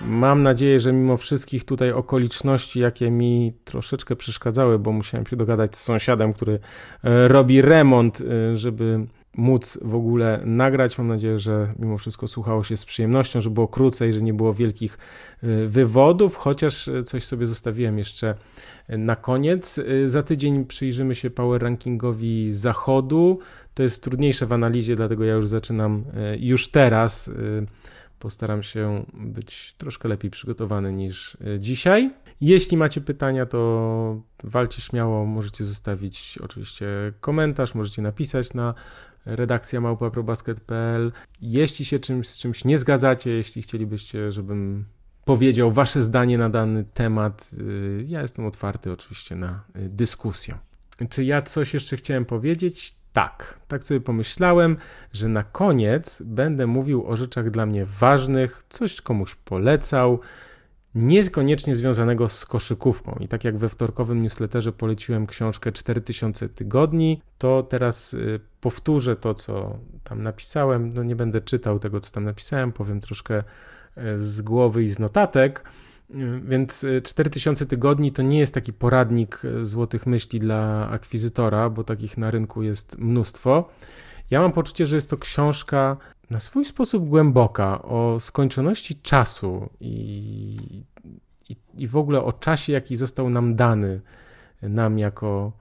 [0.02, 5.78] Mam nadzieję, że mimo wszystkich tutaj okoliczności, jakie mi troszeczkę przeszkadzały, bo musiałem się dogadać
[5.78, 6.60] z sąsiadem, który
[7.04, 9.08] e, robi remont, e, żeby
[9.38, 10.98] móc w ogóle nagrać.
[10.98, 14.54] Mam nadzieję, że mimo wszystko słuchało się z przyjemnością, że było krócej, że nie było
[14.54, 14.98] wielkich
[15.44, 18.36] y, wywodów, chociaż y, coś sobie zostawiłem jeszcze
[18.90, 19.80] y, na koniec.
[20.06, 23.40] Za tydzień przyjrzymy się power rankingowi zachodu.
[23.74, 26.04] To jest trudniejsze w analizie, dlatego ja już zaczynam
[26.40, 27.32] już teraz.
[28.20, 32.12] Postaram się być troszkę lepiej przygotowany niż dzisiaj.
[32.42, 36.88] Jeśli macie pytania, to walcie śmiało, możecie zostawić oczywiście
[37.20, 38.74] komentarz, możecie napisać na
[39.26, 41.12] redakcja małpaprobasket.pl.
[41.42, 44.86] Jeśli się czymś, z czymś nie zgadzacie, jeśli chcielibyście, żebym
[45.26, 50.58] powiedział wasze zdanie na dany temat, y, ja jestem otwarty oczywiście na y, dyskusję.
[51.10, 52.96] Czy ja coś jeszcze chciałem powiedzieć?
[53.14, 54.78] Tak, tak sobie pomyślałem,
[55.14, 60.20] że na koniec będę mówił o rzeczach dla mnie ważnych, coś komuś polecał,
[60.96, 63.18] niekoniecznie związanego z koszykówką.
[63.20, 69.34] I tak jak we wtorkowym newsletterze poleciłem książkę 4000 tygodni, to teraz y, powtórzę to,
[69.34, 70.94] co tam napisałem.
[70.94, 73.44] No nie będę czytał tego, co tam napisałem, powiem troszkę y,
[74.18, 75.64] z głowy i z notatek.
[76.10, 82.18] Y, więc 4000 tygodni to nie jest taki poradnik złotych myśli dla akwizytora, bo takich
[82.18, 83.70] na rynku jest mnóstwo.
[84.32, 85.98] Ja mam poczucie, że jest to książka
[86.34, 90.58] na swój sposób głęboka o skończoności czasu i,
[91.50, 94.02] i, i w ogóle o czasie, jaki został nam dany,
[94.62, 95.52] nam jako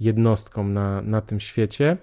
[0.00, 1.96] jednostkom na, na tym świecie.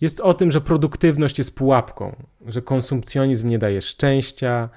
[0.00, 2.16] Jest o tym, że produktywność jest pułapką,
[2.46, 4.68] że konsumpcjonizm nie daje szczęścia,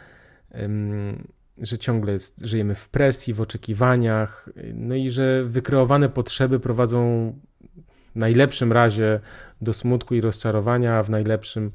[1.57, 7.33] że ciągle jest, żyjemy w presji, w oczekiwaniach, no i że wykreowane potrzeby prowadzą
[8.15, 9.19] w najlepszym razie
[9.61, 11.71] do smutku i rozczarowania, a w najlepszym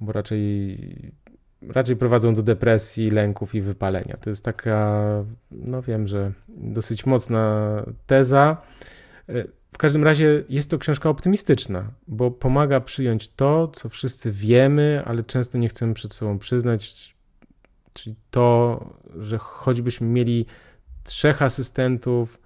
[0.00, 0.78] bo raczej,
[1.68, 4.16] raczej prowadzą do depresji, lęków i wypalenia.
[4.20, 5.02] To jest taka,
[5.50, 8.62] no wiem, że dosyć mocna teza.
[9.72, 15.24] W każdym razie jest to książka optymistyczna, bo pomaga przyjąć to, co wszyscy wiemy, ale
[15.24, 17.14] często nie chcemy przed sobą przyznać,
[17.92, 18.80] czyli to,
[19.18, 20.46] że choćbyśmy mieli
[21.04, 22.40] trzech asystentów,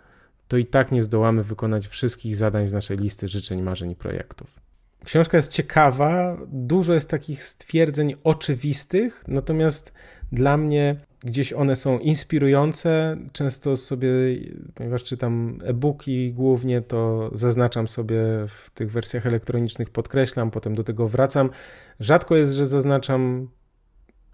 [0.49, 4.61] to i tak nie zdołamy wykonać wszystkich zadań z naszej listy życzeń, marzeń i projektów.
[5.05, 9.93] Książka jest ciekawa, dużo jest takich stwierdzeń oczywistych, natomiast
[10.33, 13.17] dla mnie gdzieś one są inspirujące.
[13.33, 14.09] Często sobie,
[14.75, 21.09] ponieważ czytam e-booki głównie, to zaznaczam sobie w tych wersjach elektronicznych, podkreślam, potem do tego
[21.09, 21.51] wracam.
[22.01, 23.49] Rzadko jest, że zaznaczam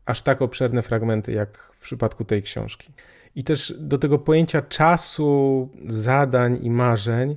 [0.07, 2.93] aż tak obszerne fragmenty, jak w przypadku tej książki.
[3.35, 7.37] I też do tego pojęcia czasu, zadań i marzeń,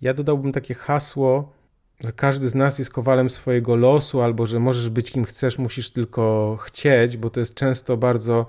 [0.00, 1.52] ja dodałbym takie hasło,
[2.00, 5.90] że każdy z nas jest kowalem swojego losu, albo że możesz być kim chcesz, musisz
[5.90, 8.46] tylko chcieć, bo to jest często bardzo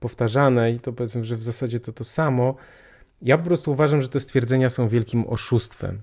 [0.00, 2.54] powtarzane i to powiedzmy, że w zasadzie to to samo.
[3.22, 6.00] Ja po prostu uważam, że te stwierdzenia są wielkim oszustwem,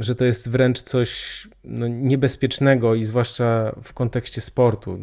[0.00, 4.98] że to jest wręcz coś no, niebezpiecznego i zwłaszcza w kontekście sportu.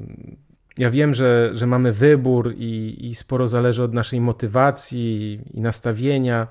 [0.78, 6.48] Ja wiem, że, że mamy wybór i, i sporo zależy od naszej motywacji i nastawienia,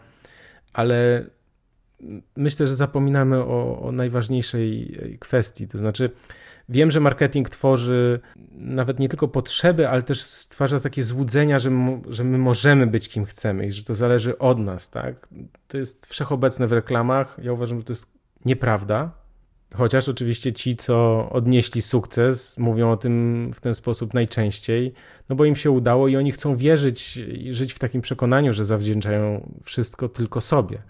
[0.72, 1.24] ale
[2.36, 5.68] myślę, że zapominamy o, o najważniejszej kwestii.
[5.68, 6.10] To znaczy,
[6.68, 8.20] wiem, że marketing tworzy
[8.52, 11.70] nawet nie tylko potrzeby, ale też stwarza takie złudzenia, że,
[12.08, 14.90] że my możemy być kim chcemy i że to zależy od nas.
[14.90, 15.28] Tak?
[15.68, 17.36] To jest wszechobecne w reklamach.
[17.42, 18.12] Ja uważam, że to jest
[18.44, 19.24] nieprawda.
[19.76, 24.92] Chociaż oczywiście ci, co odnieśli sukces, mówią o tym w ten sposób najczęściej,
[25.28, 28.64] no bo im się udało i oni chcą wierzyć i żyć w takim przekonaniu, że
[28.64, 30.82] zawdzięczają wszystko tylko sobie.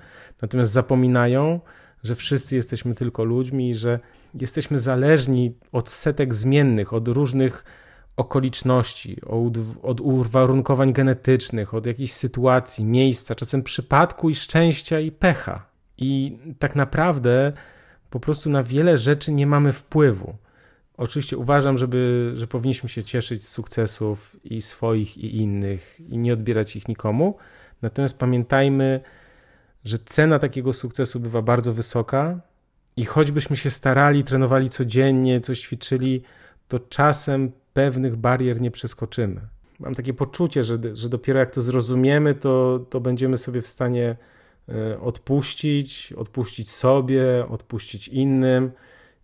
[0.45, 1.61] Natomiast zapominają,
[2.03, 4.01] że wszyscy jesteśmy tylko ludźmi i że
[4.41, 7.65] jesteśmy zależni od setek zmiennych, od różnych
[8.17, 15.67] okoliczności, od, od uwarunkowań genetycznych, od jakichś sytuacji, miejsca, czasem przypadku i szczęścia i pecha.
[15.99, 17.53] I tak naprawdę
[18.11, 20.35] po prostu na wiele rzeczy nie mamy wpływu.
[20.97, 26.33] Oczywiście uważam, żeby, że powinniśmy się cieszyć z sukcesów i swoich, i innych, i nie
[26.33, 27.37] odbierać ich nikomu.
[27.83, 29.01] Natomiast pamiętajmy,
[29.85, 32.41] że cena takiego sukcesu bywa bardzo wysoka
[32.97, 36.23] i choćbyśmy się starali, trenowali codziennie, coś ćwiczyli,
[36.69, 39.41] to czasem pewnych barier nie przeskoczymy.
[39.81, 44.17] Mam takie poczucie, że, że dopiero jak to zrozumiemy, to, to będziemy sobie w stanie
[44.69, 48.71] e, odpuścić, odpuścić sobie, odpuścić innym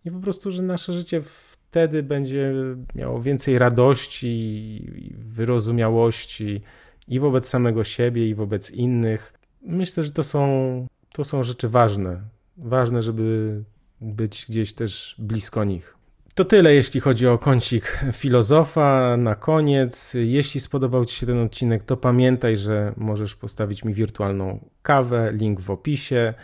[0.05, 2.53] i po prostu, że nasze życie wtedy będzie
[2.95, 6.63] miało więcej radości, wyrozumiałości
[7.09, 9.40] i wobec samego siebie, i wobec innych.
[9.63, 12.21] Myślę, że to są, to są rzeczy ważne.
[12.57, 13.63] Ważne, żeby
[14.01, 15.97] być gdzieś też blisko nich.
[16.35, 19.17] To tyle, jeśli chodzi o kącik filozofa.
[19.17, 24.69] Na koniec, jeśli spodobał Ci się ten odcinek, to pamiętaj, że możesz postawić mi wirtualną
[24.83, 26.35] kawę, link w opisie.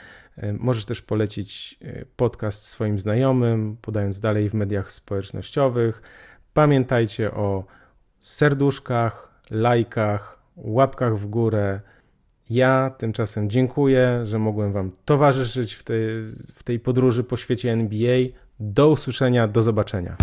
[0.59, 6.03] Możesz też polecić e, podcast swoim znajomym, podając dalej w mediach społecznościowych.
[6.55, 7.65] Pamiętajcie o
[8.21, 11.81] serduszkach, lajkach, łapkach w górę.
[12.51, 15.99] Ja tymczasem dziękuję, że mogłem Wam towarzyszyć w tej,
[16.55, 18.19] w tej podróży po świecie NBA.
[18.61, 20.17] Do usłyszenia, do zobaczenia.